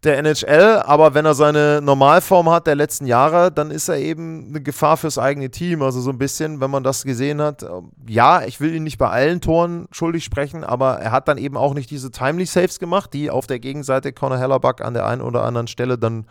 der 0.05 0.19
NHL, 0.19 0.83
aber 0.85 1.15
wenn 1.15 1.25
er 1.25 1.35
seine 1.35 1.81
Normalform 1.83 2.51
hat 2.51 2.67
der 2.67 2.75
letzten 2.75 3.07
Jahre, 3.07 3.51
dann 3.51 3.71
ist 3.71 3.89
er 3.89 3.97
eben 3.97 4.49
eine 4.49 4.61
Gefahr 4.61 4.97
fürs 4.97 5.19
eigene 5.19 5.51
Team. 5.51 5.83
Also 5.83 6.01
so 6.01 6.11
ein 6.11 6.19
bisschen, 6.19 6.61
wenn 6.61 6.71
man 6.71 6.83
das 6.83 7.05
gesehen 7.05 7.41
hat, 7.41 7.65
ja, 8.07 8.43
ich 8.45 8.61
will 8.61 8.75
ihn 8.75 8.85
nicht 8.85 8.99
bei 8.99 9.09
allen 9.09 9.41
Toren 9.41 9.87
schuldig 9.91 10.25
sprechen, 10.25 10.65
aber 10.65 10.99
er 10.99 11.13
hat 11.13 11.29
dann 11.29 11.39
eben 11.39 11.57
auch 11.57 11.75
nicht 11.75 11.91
diese 11.91 12.11
Timely 12.11 12.47
Saves 12.47 12.79
gemacht, 12.79 13.13
die 13.13 13.31
auf 13.31 13.47
der 13.47 13.59
Gegenseite 13.59 14.13
Conor 14.13 14.39
Hellerback 14.39 14.81
an 14.81 14.95
der 14.95 15.07
einen 15.07 15.23
oder 15.23 15.45
anderen 15.45 15.67
Stelle 15.67 15.99
dann 15.99 16.27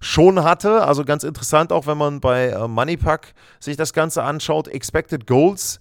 schon 0.00 0.42
hatte. 0.42 0.84
Also 0.84 1.04
ganz 1.04 1.24
interessant 1.24 1.72
auch, 1.72 1.86
wenn 1.86 1.96
man 1.96 2.20
bei 2.20 2.48
äh, 2.48 2.68
Moneypack 2.68 3.34
sich 3.60 3.76
das 3.76 3.92
Ganze 3.92 4.22
anschaut, 4.22 4.68
Expected 4.68 5.26
Goals 5.26 5.80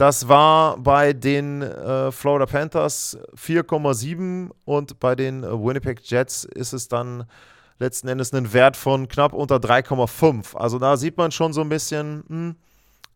das 0.00 0.28
war 0.28 0.78
bei 0.78 1.12
den 1.12 1.60
äh, 1.60 2.10
Florida 2.10 2.46
Panthers 2.46 3.18
4,7 3.36 4.48
und 4.64 4.98
bei 4.98 5.14
den 5.14 5.42
Winnipeg 5.42 6.00
Jets 6.02 6.44
ist 6.44 6.72
es 6.72 6.88
dann 6.88 7.26
letzten 7.78 8.08
Endes 8.08 8.32
ein 8.32 8.50
Wert 8.54 8.78
von 8.78 9.08
knapp 9.08 9.34
unter 9.34 9.56
3,5. 9.56 10.56
Also 10.56 10.78
da 10.78 10.96
sieht 10.96 11.18
man 11.18 11.32
schon 11.32 11.52
so 11.52 11.60
ein 11.60 11.68
bisschen, 11.68 12.24
hm, 12.28 12.56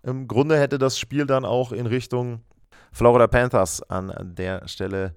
im 0.02 0.28
Grunde 0.28 0.60
hätte 0.60 0.76
das 0.76 0.98
Spiel 0.98 1.24
dann 1.24 1.46
auch 1.46 1.72
in 1.72 1.86
Richtung 1.86 2.42
Florida 2.92 3.28
Panthers 3.28 3.82
an 3.82 4.34
der 4.36 4.68
Stelle 4.68 5.14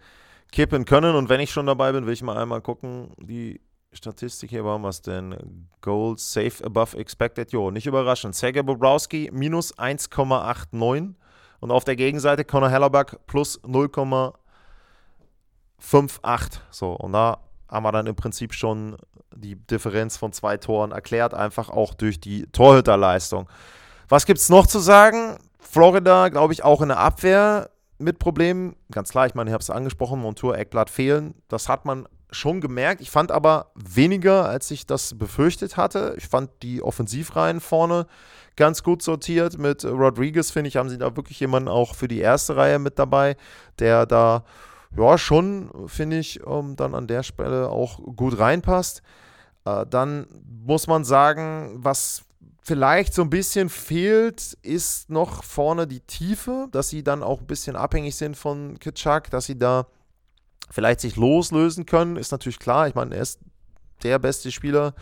kippen 0.54 0.86
können. 0.86 1.16
Und 1.18 1.28
wenn 1.28 1.42
ich 1.42 1.52
schon 1.52 1.66
dabei 1.66 1.92
bin, 1.92 2.06
will 2.06 2.14
ich 2.14 2.24
mal 2.24 2.38
einmal 2.38 2.62
gucken, 2.62 3.10
die 3.20 3.60
Statistik 3.92 4.52
hier 4.52 4.64
war 4.64 4.82
was 4.84 5.02
denn? 5.02 5.68
Goals 5.82 6.32
safe 6.32 6.64
above 6.64 6.98
expected. 6.98 7.52
Jo, 7.52 7.72
nicht 7.72 7.88
überraschend. 7.88 8.36
Sergej 8.36 8.64
Bobrowski 8.64 9.30
minus 9.34 9.78
1,89 9.78 11.16
und 11.60 11.72
auf 11.72 11.84
der 11.84 11.96
Gegenseite 11.96 12.46
Conor 12.46 12.70
Hellerback 12.70 13.26
plus 13.28 13.62
0,58. 13.64 16.60
So, 16.70 16.94
und 16.94 17.14
da 17.14 17.40
haben 17.70 17.84
wir 17.84 17.92
dann 17.92 18.08
im 18.08 18.16
Prinzip 18.16 18.54
schon 18.54 18.98
die 19.36 19.56
Differenz 19.56 20.18
von 20.18 20.34
zwei 20.34 20.58
Toren 20.58 20.92
erklärt, 20.92 21.34
einfach 21.34 21.70
auch 21.70 21.94
durch 21.94 22.20
die 22.20 22.48
Torhüterleistung. 22.48 23.48
Was 24.10 24.26
gibt 24.26 24.40
es 24.40 24.50
noch 24.50 24.68
zu 24.68 24.80
sagen? 24.80 25.38
Florida, 25.60 26.30
glaube 26.30 26.54
ich, 26.54 26.64
auch 26.64 26.82
in 26.82 26.90
der 26.90 27.00
Abwehr 27.00 27.70
mit 27.98 28.20
Problemen. 28.20 28.76
Ganz 28.92 29.10
klar, 29.10 29.28
ich 29.28 29.36
meine, 29.36 29.50
ich 29.50 29.54
habe 29.54 29.62
es 29.62 29.70
angesprochen, 29.70 30.22
Montour, 30.22 30.58
Eckblatt 30.58 30.90
fehlen. 30.90 31.36
Das 31.48 31.68
hat 31.68 31.86
man 31.86 32.08
schon 32.32 32.62
gemerkt. 32.62 33.02
Ich 33.02 33.12
fand 33.12 33.32
aber 33.32 33.72
weniger, 33.76 34.48
als 34.48 34.70
ich 34.72 34.86
das 34.86 35.18
befürchtet 35.18 35.78
hatte. 35.78 36.16
Ich 36.18 36.28
fand 36.28 36.50
die 36.62 36.82
Offensivreihen 36.82 37.62
vorne 37.62 38.08
ganz 38.56 38.84
gut 38.84 39.02
sortiert. 39.02 39.58
Mit 39.58 39.86
Rodriguez, 39.86 40.52
finde 40.52 40.68
ich, 40.68 40.78
haben 40.78 40.90
sie 40.90 40.98
da 40.98 41.16
wirklich 41.16 41.40
jemanden 41.40 41.70
auch 41.70 41.96
für 41.96 42.08
die 42.08 42.20
erste 42.20 42.56
Reihe 42.56 42.80
mit 42.80 43.00
dabei, 43.00 43.38
der 43.80 44.06
da 44.06 44.44
ja 44.98 45.18
schon, 45.18 45.72
finde 45.88 46.18
ich, 46.20 46.46
ähm, 46.46 46.76
dann 46.76 46.96
an 46.96 47.08
der 47.08 47.24
Stelle 47.24 47.70
auch 47.70 48.00
gut 48.16 48.38
reinpasst. 48.40 49.02
Äh, 49.66 49.86
dann 49.90 50.28
muss 50.66 50.88
man 50.88 51.04
sagen, 51.04 51.76
was 51.76 52.24
vielleicht 52.62 53.14
so 53.14 53.22
ein 53.22 53.30
bisschen 53.30 53.70
fehlt, 53.70 54.58
ist 54.62 55.10
noch 55.10 55.44
vorne 55.44 55.88
die 55.88 56.02
Tiefe, 56.02 56.68
dass 56.72 56.90
sie 56.90 57.04
dann 57.04 57.24
auch 57.24 57.40
ein 57.40 57.48
bisschen 57.48 57.78
abhängig 57.78 58.16
sind 58.16 58.36
von 58.36 58.78
Kitschak, 58.80 59.30
dass 59.30 59.46
sie 59.46 59.58
da 59.58 59.88
vielleicht 60.70 61.02
sich 61.02 61.16
loslösen 61.16 61.86
können, 61.86 62.18
ist 62.18 62.32
natürlich 62.32 62.60
klar. 62.60 62.88
Ich 62.88 62.96
meine, 62.96 63.16
er 63.16 63.22
ist 63.22 63.40
der 64.04 64.20
beste 64.20 64.52
Spieler 64.52 64.94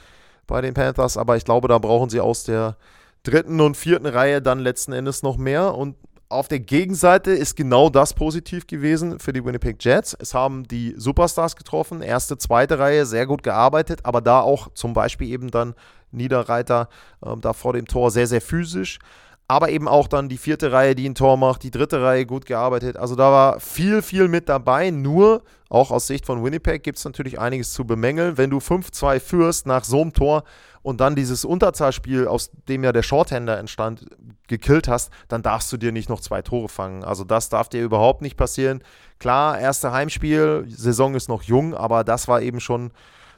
bei 0.48 0.62
den 0.62 0.74
Panthers, 0.74 1.18
aber 1.18 1.38
ich 1.38 1.46
glaube, 1.46 1.68
da 1.68 1.78
brauchen 1.78 2.10
sie 2.10 2.20
aus 2.20 2.44
der 2.44 2.78
dritten 3.24 3.60
und 3.60 3.76
vierten 3.76 4.06
Reihe 4.06 4.42
dann 4.42 4.60
letzten 4.60 4.94
Endes 4.94 5.24
noch 5.24 5.38
mehr. 5.38 5.76
Und 5.76 5.96
auf 6.30 6.48
der 6.48 6.60
Gegenseite 6.60 7.32
ist 7.32 7.56
genau 7.56 7.90
das 7.90 8.14
positiv 8.14 8.68
gewesen 8.68 9.20
für 9.20 9.34
die 9.34 9.44
Winnipeg 9.44 9.84
Jets. 9.84 10.16
Es 10.20 10.34
haben 10.34 10.68
die 10.68 10.94
Superstars 10.98 11.56
getroffen, 11.56 12.02
erste, 12.02 12.38
zweite 12.38 12.80
Reihe 12.80 13.06
sehr 13.06 13.26
gut 13.26 13.44
gearbeitet, 13.44 14.02
aber 14.04 14.22
da 14.22 14.42
auch 14.42 14.70
zum 14.74 14.94
Beispiel 14.94 15.30
eben 15.30 15.52
dann 15.52 15.76
Niederreiter 16.12 16.90
äh, 17.24 17.36
da 17.38 17.54
vor 17.54 17.74
dem 17.74 17.88
Tor 17.88 18.12
sehr, 18.12 18.28
sehr 18.28 18.42
physisch. 18.42 19.00
Aber 19.48 19.70
eben 19.70 19.88
auch 19.88 20.08
dann 20.08 20.28
die 20.28 20.38
vierte 20.38 20.72
Reihe, 20.72 20.96
die 20.96 21.08
ein 21.08 21.14
Tor 21.14 21.38
macht, 21.38 21.64
die 21.64 21.72
dritte 21.72 22.02
Reihe 22.02 22.26
gut 22.26 22.46
gearbeitet. 22.46 22.98
Also 22.98 23.16
da 23.16 23.32
war 23.32 23.60
viel, 23.60 24.02
viel 24.02 24.28
mit 24.28 24.50
dabei. 24.50 24.90
Nur, 24.90 25.44
auch 25.70 25.92
aus 25.92 26.08
Sicht 26.08 26.26
von 26.26 26.44
Winnipeg, 26.44 26.82
gibt 26.84 26.98
es 26.98 27.06
natürlich 27.06 27.40
einiges 27.40 27.74
zu 27.74 27.86
bemängeln. 27.86 28.38
Wenn 28.38 28.50
du 28.50 28.58
5-2 28.58 29.20
führst 29.20 29.68
nach 29.68 29.84
so 29.84 30.02
einem 30.02 30.14
Tor, 30.14 30.44
und 30.86 31.02
dann 31.02 31.16
dieses 31.16 31.46
Unterzahlspiel, 31.46 32.28
aus 32.28 32.52
dem 32.70 32.84
ja 32.84 32.92
der 32.92 33.02
Shorthander 33.02 33.58
entstand, 33.58 34.06
gekillt 34.48 34.88
hast, 34.88 35.12
dann 35.28 35.42
darfst 35.42 35.74
du 35.74 35.78
dir 35.78 35.92
nicht 35.92 36.10
noch 36.10 36.20
zwei 36.20 36.44
Tore 36.44 36.70
fangen. 36.70 37.04
Also 37.04 37.24
das 37.24 37.50
darf 37.50 37.70
dir 37.70 37.82
überhaupt 37.82 38.22
nicht 38.22 38.38
passieren. 38.38 38.84
Klar, 39.18 39.58
erste 39.58 39.92
Heimspiel, 39.92 40.64
Saison 40.68 41.16
ist 41.16 41.28
noch 41.28 41.42
jung, 41.42 41.74
aber 41.74 42.04
das 42.04 42.28
war 42.28 42.44
eben 42.44 42.60
schon 42.60 42.92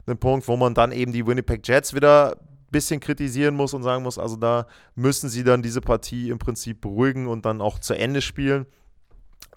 ein 0.07 0.17
Punkt, 0.17 0.49
wo 0.49 0.57
man 0.57 0.73
dann 0.73 0.91
eben 0.91 1.13
die 1.13 1.25
Winnipeg 1.25 1.65
Jets 1.65 1.93
wieder 1.93 2.35
bisschen 2.71 2.99
kritisieren 2.99 3.55
muss 3.55 3.73
und 3.73 3.83
sagen 3.83 4.03
muss, 4.03 4.17
also 4.17 4.35
da 4.35 4.67
müssen 4.95 5.29
sie 5.29 5.43
dann 5.43 5.61
diese 5.61 5.81
Partie 5.81 6.29
im 6.29 6.39
Prinzip 6.39 6.81
beruhigen 6.81 7.27
und 7.27 7.45
dann 7.45 7.61
auch 7.61 7.79
zu 7.79 7.93
Ende 7.93 8.21
spielen. 8.21 8.65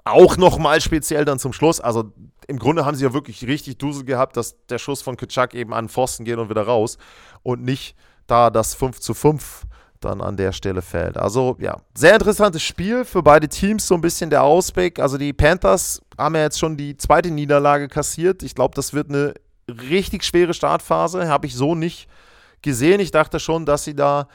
Auch 0.05 0.37
nochmal 0.37 0.81
speziell 0.81 1.25
dann 1.25 1.39
zum 1.39 1.53
Schluss. 1.53 1.81
Also 1.81 2.13
im 2.47 2.59
Grunde 2.59 2.85
haben 2.85 2.97
sie 2.97 3.05
ja 3.05 3.13
wirklich 3.13 3.47
richtig 3.47 3.79
Dusel 3.79 4.05
gehabt, 4.05 4.37
dass 4.37 4.57
der 4.69 4.79
Schuss 4.79 5.03
von 5.03 5.17
Kitschak 5.17 5.55
eben 5.55 5.75
an 5.75 5.89
Pfosten 5.89 6.25
geht 6.25 6.39
und 6.39 6.49
wieder 6.49 6.63
raus 6.63 6.99
und 7.43 7.63
nicht 7.63 7.97
da 8.27 8.51
das 8.51 8.75
5 8.75 9.01
zu 9.01 9.15
5 9.15 9.67
dann 10.01 10.21
an 10.21 10.37
der 10.37 10.53
Stelle 10.53 10.83
fällt. 10.83 11.19
Also 11.19 11.57
ja, 11.61 11.77
sehr 11.95 12.15
interessantes 12.15 12.63
Spiel 12.63 13.05
für 13.05 13.23
beide 13.23 13.49
Teams, 13.49 13.87
so 13.87 13.95
ein 13.95 14.01
bisschen 14.01 14.31
der 14.31 14.43
Ausblick. 14.43 14.99
Also 14.99 15.19
die 15.19 15.33
Panthers 15.33 16.01
haben 16.17 16.35
ja 16.35 16.43
jetzt 16.43 16.59
schon 16.59 16.77
die 16.77 16.97
zweite 16.97 17.31
Niederlage 17.31 17.89
kassiert. 17.89 18.43
Ich 18.43 18.55
glaube, 18.55 18.75
das 18.75 18.95
wird 18.95 19.11
eine 19.11 19.35
richtig 19.69 20.25
schwere 20.25 20.55
Startphase. 20.55 21.29
Habe 21.29 21.47
ich 21.47 21.55
so 21.55 21.75
nicht 21.75 22.09
gesehen. 22.63 23.01
Ich 23.01 23.11
dachte 23.11 23.41
schon, 23.41 23.67
dass 23.67 23.85
sie 23.85 23.95
da 23.95 24.29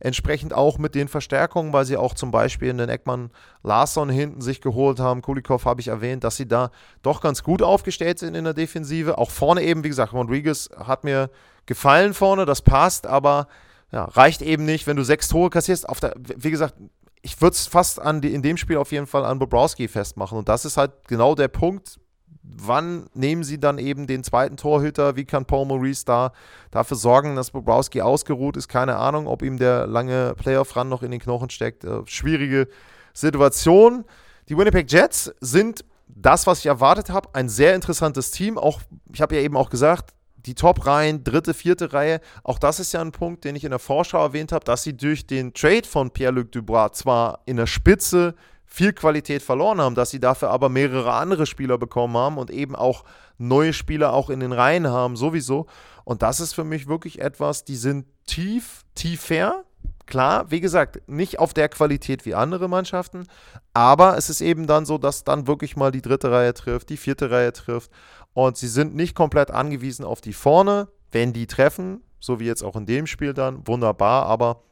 entsprechend 0.00 0.52
auch 0.52 0.78
mit 0.78 0.94
den 0.96 1.06
Verstärkungen, 1.06 1.72
weil 1.72 1.84
sie 1.84 1.96
auch 1.96 2.14
zum 2.14 2.32
Beispiel 2.32 2.68
in 2.68 2.78
den 2.78 2.88
Eckmann 2.88 3.30
Larsson 3.62 4.08
hinten 4.08 4.40
sich 4.40 4.60
geholt 4.60 4.98
haben, 4.98 5.22
Kulikov 5.22 5.64
habe 5.64 5.80
ich 5.80 5.88
erwähnt, 5.88 6.24
dass 6.24 6.36
sie 6.36 6.48
da 6.48 6.70
doch 7.02 7.20
ganz 7.20 7.44
gut 7.44 7.62
aufgestellt 7.62 8.18
sind 8.18 8.34
in 8.34 8.44
der 8.44 8.54
Defensive. 8.54 9.18
Auch 9.18 9.30
vorne 9.30 9.62
eben, 9.62 9.84
wie 9.84 9.88
gesagt, 9.88 10.12
Rodriguez 10.12 10.70
hat 10.76 11.04
mir 11.04 11.30
gefallen 11.66 12.14
vorne, 12.14 12.46
das 12.46 12.62
passt, 12.62 13.06
aber 13.06 13.46
ja, 13.92 14.04
reicht 14.06 14.42
eben 14.42 14.64
nicht, 14.64 14.88
wenn 14.88 14.96
du 14.96 15.04
sechs 15.04 15.28
Tore 15.28 15.50
kassierst. 15.50 15.86
Der, 16.02 16.14
wie 16.16 16.50
gesagt, 16.50 16.74
ich 17.20 17.40
würde 17.40 17.54
es 17.54 17.66
fast 17.68 18.00
an 18.00 18.20
die, 18.20 18.34
in 18.34 18.42
dem 18.42 18.56
Spiel 18.56 18.78
auf 18.78 18.90
jeden 18.90 19.06
Fall 19.06 19.24
an 19.24 19.38
Bobrowski 19.38 19.86
festmachen. 19.86 20.36
Und 20.36 20.48
das 20.48 20.64
ist 20.64 20.76
halt 20.76 20.92
genau 21.06 21.36
der 21.36 21.48
Punkt, 21.48 22.00
wann 22.42 23.06
nehmen 23.14 23.44
sie 23.44 23.58
dann 23.58 23.78
eben 23.78 24.06
den 24.06 24.24
zweiten 24.24 24.56
Torhüter? 24.56 25.16
Wie 25.16 25.24
kann 25.24 25.44
Paul 25.44 25.66
Maurice 25.66 26.04
da 26.04 26.32
dafür 26.70 26.96
sorgen, 26.96 27.36
dass 27.36 27.50
Bobrowski 27.50 28.02
ausgeruht 28.02 28.56
ist? 28.56 28.68
Keine 28.68 28.96
Ahnung, 28.96 29.26
ob 29.26 29.42
ihm 29.42 29.58
der 29.58 29.86
lange 29.86 30.34
Playoff-Run 30.36 30.88
noch 30.88 31.02
in 31.02 31.10
den 31.10 31.20
Knochen 31.20 31.50
steckt. 31.50 31.84
Äh, 31.84 32.02
schwierige 32.06 32.68
Situation. 33.14 34.04
Die 34.48 34.56
Winnipeg 34.56 34.90
Jets 34.90 35.32
sind 35.40 35.84
das, 36.08 36.46
was 36.46 36.60
ich 36.60 36.66
erwartet 36.66 37.10
habe, 37.10 37.28
ein 37.32 37.48
sehr 37.48 37.74
interessantes 37.74 38.30
Team. 38.30 38.58
Auch, 38.58 38.80
ich 39.12 39.20
habe 39.20 39.36
ja 39.36 39.42
eben 39.42 39.56
auch 39.56 39.70
gesagt, 39.70 40.10
die 40.36 40.54
Top-Reihen, 40.54 41.22
dritte, 41.22 41.54
vierte 41.54 41.92
Reihe, 41.92 42.20
auch 42.42 42.58
das 42.58 42.80
ist 42.80 42.92
ja 42.92 43.00
ein 43.00 43.12
Punkt, 43.12 43.44
den 43.44 43.54
ich 43.54 43.64
in 43.64 43.70
der 43.70 43.78
Vorschau 43.78 44.22
erwähnt 44.22 44.50
habe, 44.50 44.64
dass 44.64 44.82
sie 44.82 44.96
durch 44.96 45.26
den 45.26 45.54
Trade 45.54 45.86
von 45.86 46.10
Pierre-Luc 46.10 46.50
Dubois 46.50 46.90
zwar 46.94 47.40
in 47.46 47.56
der 47.56 47.66
Spitze 47.66 48.34
viel 48.72 48.94
Qualität 48.94 49.42
verloren 49.42 49.82
haben, 49.82 49.94
dass 49.94 50.08
sie 50.08 50.18
dafür 50.18 50.48
aber 50.48 50.70
mehrere 50.70 51.12
andere 51.12 51.44
Spieler 51.44 51.76
bekommen 51.76 52.16
haben 52.16 52.38
und 52.38 52.50
eben 52.50 52.74
auch 52.74 53.04
neue 53.36 53.74
Spieler 53.74 54.14
auch 54.14 54.30
in 54.30 54.40
den 54.40 54.52
Reihen 54.52 54.88
haben, 54.88 55.14
sowieso. 55.14 55.66
Und 56.04 56.22
das 56.22 56.40
ist 56.40 56.54
für 56.54 56.64
mich 56.64 56.88
wirklich 56.88 57.20
etwas, 57.20 57.64
die 57.64 57.76
sind 57.76 58.06
tief, 58.26 58.80
tiefer. 58.94 59.64
Klar, 60.06 60.50
wie 60.50 60.60
gesagt, 60.60 61.06
nicht 61.06 61.38
auf 61.38 61.52
der 61.52 61.68
Qualität 61.68 62.24
wie 62.24 62.34
andere 62.34 62.66
Mannschaften, 62.66 63.26
aber 63.74 64.16
es 64.16 64.30
ist 64.30 64.40
eben 64.40 64.66
dann 64.66 64.86
so, 64.86 64.96
dass 64.96 65.22
dann 65.22 65.46
wirklich 65.46 65.76
mal 65.76 65.92
die 65.92 66.02
dritte 66.02 66.30
Reihe 66.30 66.54
trifft, 66.54 66.88
die 66.88 66.96
vierte 66.96 67.30
Reihe 67.30 67.52
trifft 67.52 67.90
und 68.32 68.56
sie 68.56 68.68
sind 68.68 68.94
nicht 68.94 69.14
komplett 69.14 69.50
angewiesen 69.50 70.06
auf 70.06 70.22
die 70.22 70.32
vorne, 70.32 70.88
wenn 71.10 71.34
die 71.34 71.46
treffen, 71.46 72.02
so 72.20 72.40
wie 72.40 72.46
jetzt 72.46 72.62
auch 72.62 72.76
in 72.76 72.86
dem 72.86 73.06
Spiel 73.06 73.34
dann, 73.34 73.66
wunderbar, 73.66 74.24
aber 74.26 74.62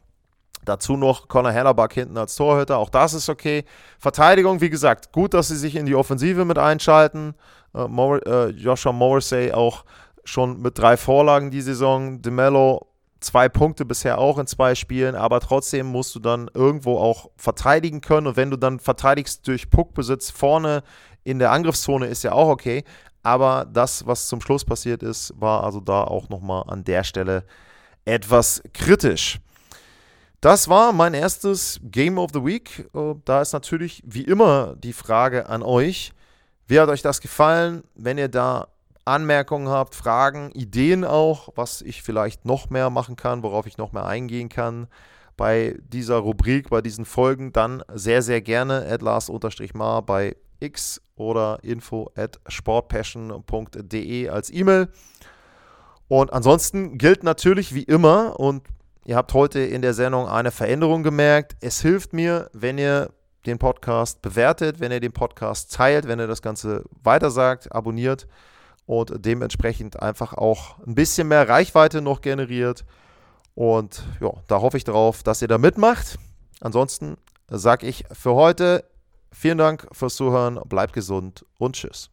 Dazu 0.64 0.96
noch 0.96 1.28
Conor 1.28 1.52
Hellerback 1.52 1.94
hinten 1.94 2.18
als 2.18 2.36
Torhüter, 2.36 2.78
auch 2.78 2.90
das 2.90 3.14
ist 3.14 3.28
okay. 3.28 3.64
Verteidigung, 3.98 4.60
wie 4.60 4.70
gesagt, 4.70 5.12
gut, 5.12 5.34
dass 5.34 5.48
sie 5.48 5.56
sich 5.56 5.76
in 5.76 5.86
die 5.86 5.94
Offensive 5.94 6.44
mit 6.44 6.58
einschalten. 6.58 7.34
äh, 7.74 7.86
Mor 7.86 8.24
äh, 8.26 8.48
Joshua 8.50 8.92
Morrissey 8.92 9.52
auch 9.52 9.84
schon 10.24 10.60
mit 10.60 10.78
drei 10.78 10.96
Vorlagen 10.96 11.50
die 11.50 11.62
Saison. 11.62 12.20
DeMello 12.20 12.86
zwei 13.20 13.48
Punkte 13.48 13.84
bisher 13.84 14.18
auch 14.18 14.38
in 14.38 14.46
zwei 14.46 14.74
Spielen, 14.74 15.14
aber 15.14 15.40
trotzdem 15.40 15.86
musst 15.86 16.14
du 16.14 16.20
dann 16.20 16.50
irgendwo 16.54 16.98
auch 16.98 17.30
verteidigen 17.36 18.00
können. 18.00 18.26
Und 18.26 18.36
wenn 18.36 18.50
du 18.50 18.56
dann 18.56 18.80
verteidigst 18.80 19.46
durch 19.46 19.70
Puckbesitz 19.70 20.30
vorne 20.30 20.82
in 21.24 21.38
der 21.38 21.52
Angriffszone, 21.52 22.06
ist 22.06 22.22
ja 22.22 22.32
auch 22.32 22.48
okay. 22.48 22.84
Aber 23.22 23.66
das, 23.70 24.06
was 24.06 24.28
zum 24.28 24.40
Schluss 24.40 24.64
passiert 24.64 25.02
ist, 25.02 25.34
war 25.38 25.64
also 25.64 25.80
da 25.80 26.04
auch 26.04 26.30
nochmal 26.30 26.64
an 26.68 26.84
der 26.84 27.04
Stelle 27.04 27.44
etwas 28.06 28.62
kritisch. 28.72 29.38
Das 30.40 30.68
war 30.68 30.94
mein 30.94 31.12
erstes 31.12 31.80
Game 31.82 32.16
of 32.16 32.30
the 32.32 32.42
Week. 32.42 32.88
Äh, 32.94 33.14
da 33.26 33.42
ist 33.42 33.52
natürlich 33.52 34.02
wie 34.06 34.22
immer 34.22 34.74
die 34.76 34.94
Frage 34.94 35.48
an 35.50 35.62
euch. 35.62 36.12
Wie 36.66 36.80
hat 36.80 36.88
euch 36.88 37.02
das 37.02 37.20
gefallen? 37.20 37.84
Wenn 37.94 38.16
ihr 38.16 38.28
da 38.28 38.68
Anmerkungen 39.04 39.68
habt, 39.68 39.94
Fragen, 39.94 40.50
Ideen 40.52 41.04
auch, 41.04 41.50
was 41.56 41.82
ich 41.82 42.02
vielleicht 42.02 42.46
noch 42.46 42.70
mehr 42.70 42.88
machen 42.88 43.16
kann, 43.16 43.42
worauf 43.42 43.66
ich 43.66 43.76
noch 43.76 43.92
mehr 43.92 44.06
eingehen 44.06 44.48
kann 44.48 44.86
bei 45.36 45.78
dieser 45.88 46.16
Rubrik, 46.16 46.70
bei 46.70 46.80
diesen 46.80 47.04
Folgen, 47.04 47.52
dann 47.52 47.82
sehr, 47.92 48.22
sehr 48.22 48.40
gerne 48.40 48.86
at 48.86 49.02
Lars-Mar 49.02 50.02
bei 50.02 50.36
X 50.60 51.02
oder 51.16 51.58
info 51.62 52.10
at 52.14 52.40
sportpassion.de 52.46 54.28
als 54.28 54.50
E-Mail. 54.50 54.88
Und 56.08 56.32
ansonsten 56.32 56.98
gilt 56.98 57.24
natürlich 57.24 57.74
wie 57.74 57.84
immer, 57.84 58.38
und 58.38 58.62
ihr 59.10 59.16
habt 59.16 59.34
heute 59.34 59.58
in 59.58 59.82
der 59.82 59.92
Sendung 59.92 60.28
eine 60.28 60.52
Veränderung 60.52 61.02
gemerkt, 61.02 61.56
es 61.60 61.80
hilft 61.80 62.12
mir, 62.12 62.48
wenn 62.52 62.78
ihr 62.78 63.10
den 63.44 63.58
Podcast 63.58 64.22
bewertet, 64.22 64.78
wenn 64.78 64.92
ihr 64.92 65.00
den 65.00 65.10
Podcast 65.10 65.74
teilt, 65.74 66.06
wenn 66.06 66.20
ihr 66.20 66.28
das 66.28 66.42
Ganze 66.42 66.84
weitersagt, 67.02 67.72
abonniert 67.72 68.28
und 68.86 69.12
dementsprechend 69.16 70.00
einfach 70.00 70.34
auch 70.34 70.78
ein 70.86 70.94
bisschen 70.94 71.26
mehr 71.26 71.48
Reichweite 71.48 72.02
noch 72.02 72.20
generiert. 72.20 72.84
Und 73.56 74.04
ja, 74.20 74.30
da 74.46 74.60
hoffe 74.60 74.76
ich 74.76 74.84
darauf, 74.84 75.24
dass 75.24 75.42
ihr 75.42 75.48
da 75.48 75.58
mitmacht. 75.58 76.16
Ansonsten 76.60 77.16
sage 77.48 77.88
ich 77.88 78.04
für 78.12 78.34
heute 78.34 78.84
vielen 79.32 79.58
Dank 79.58 79.88
fürs 79.90 80.14
Zuhören, 80.14 80.60
bleibt 80.68 80.92
gesund 80.92 81.44
und 81.58 81.74
tschüss. 81.74 82.12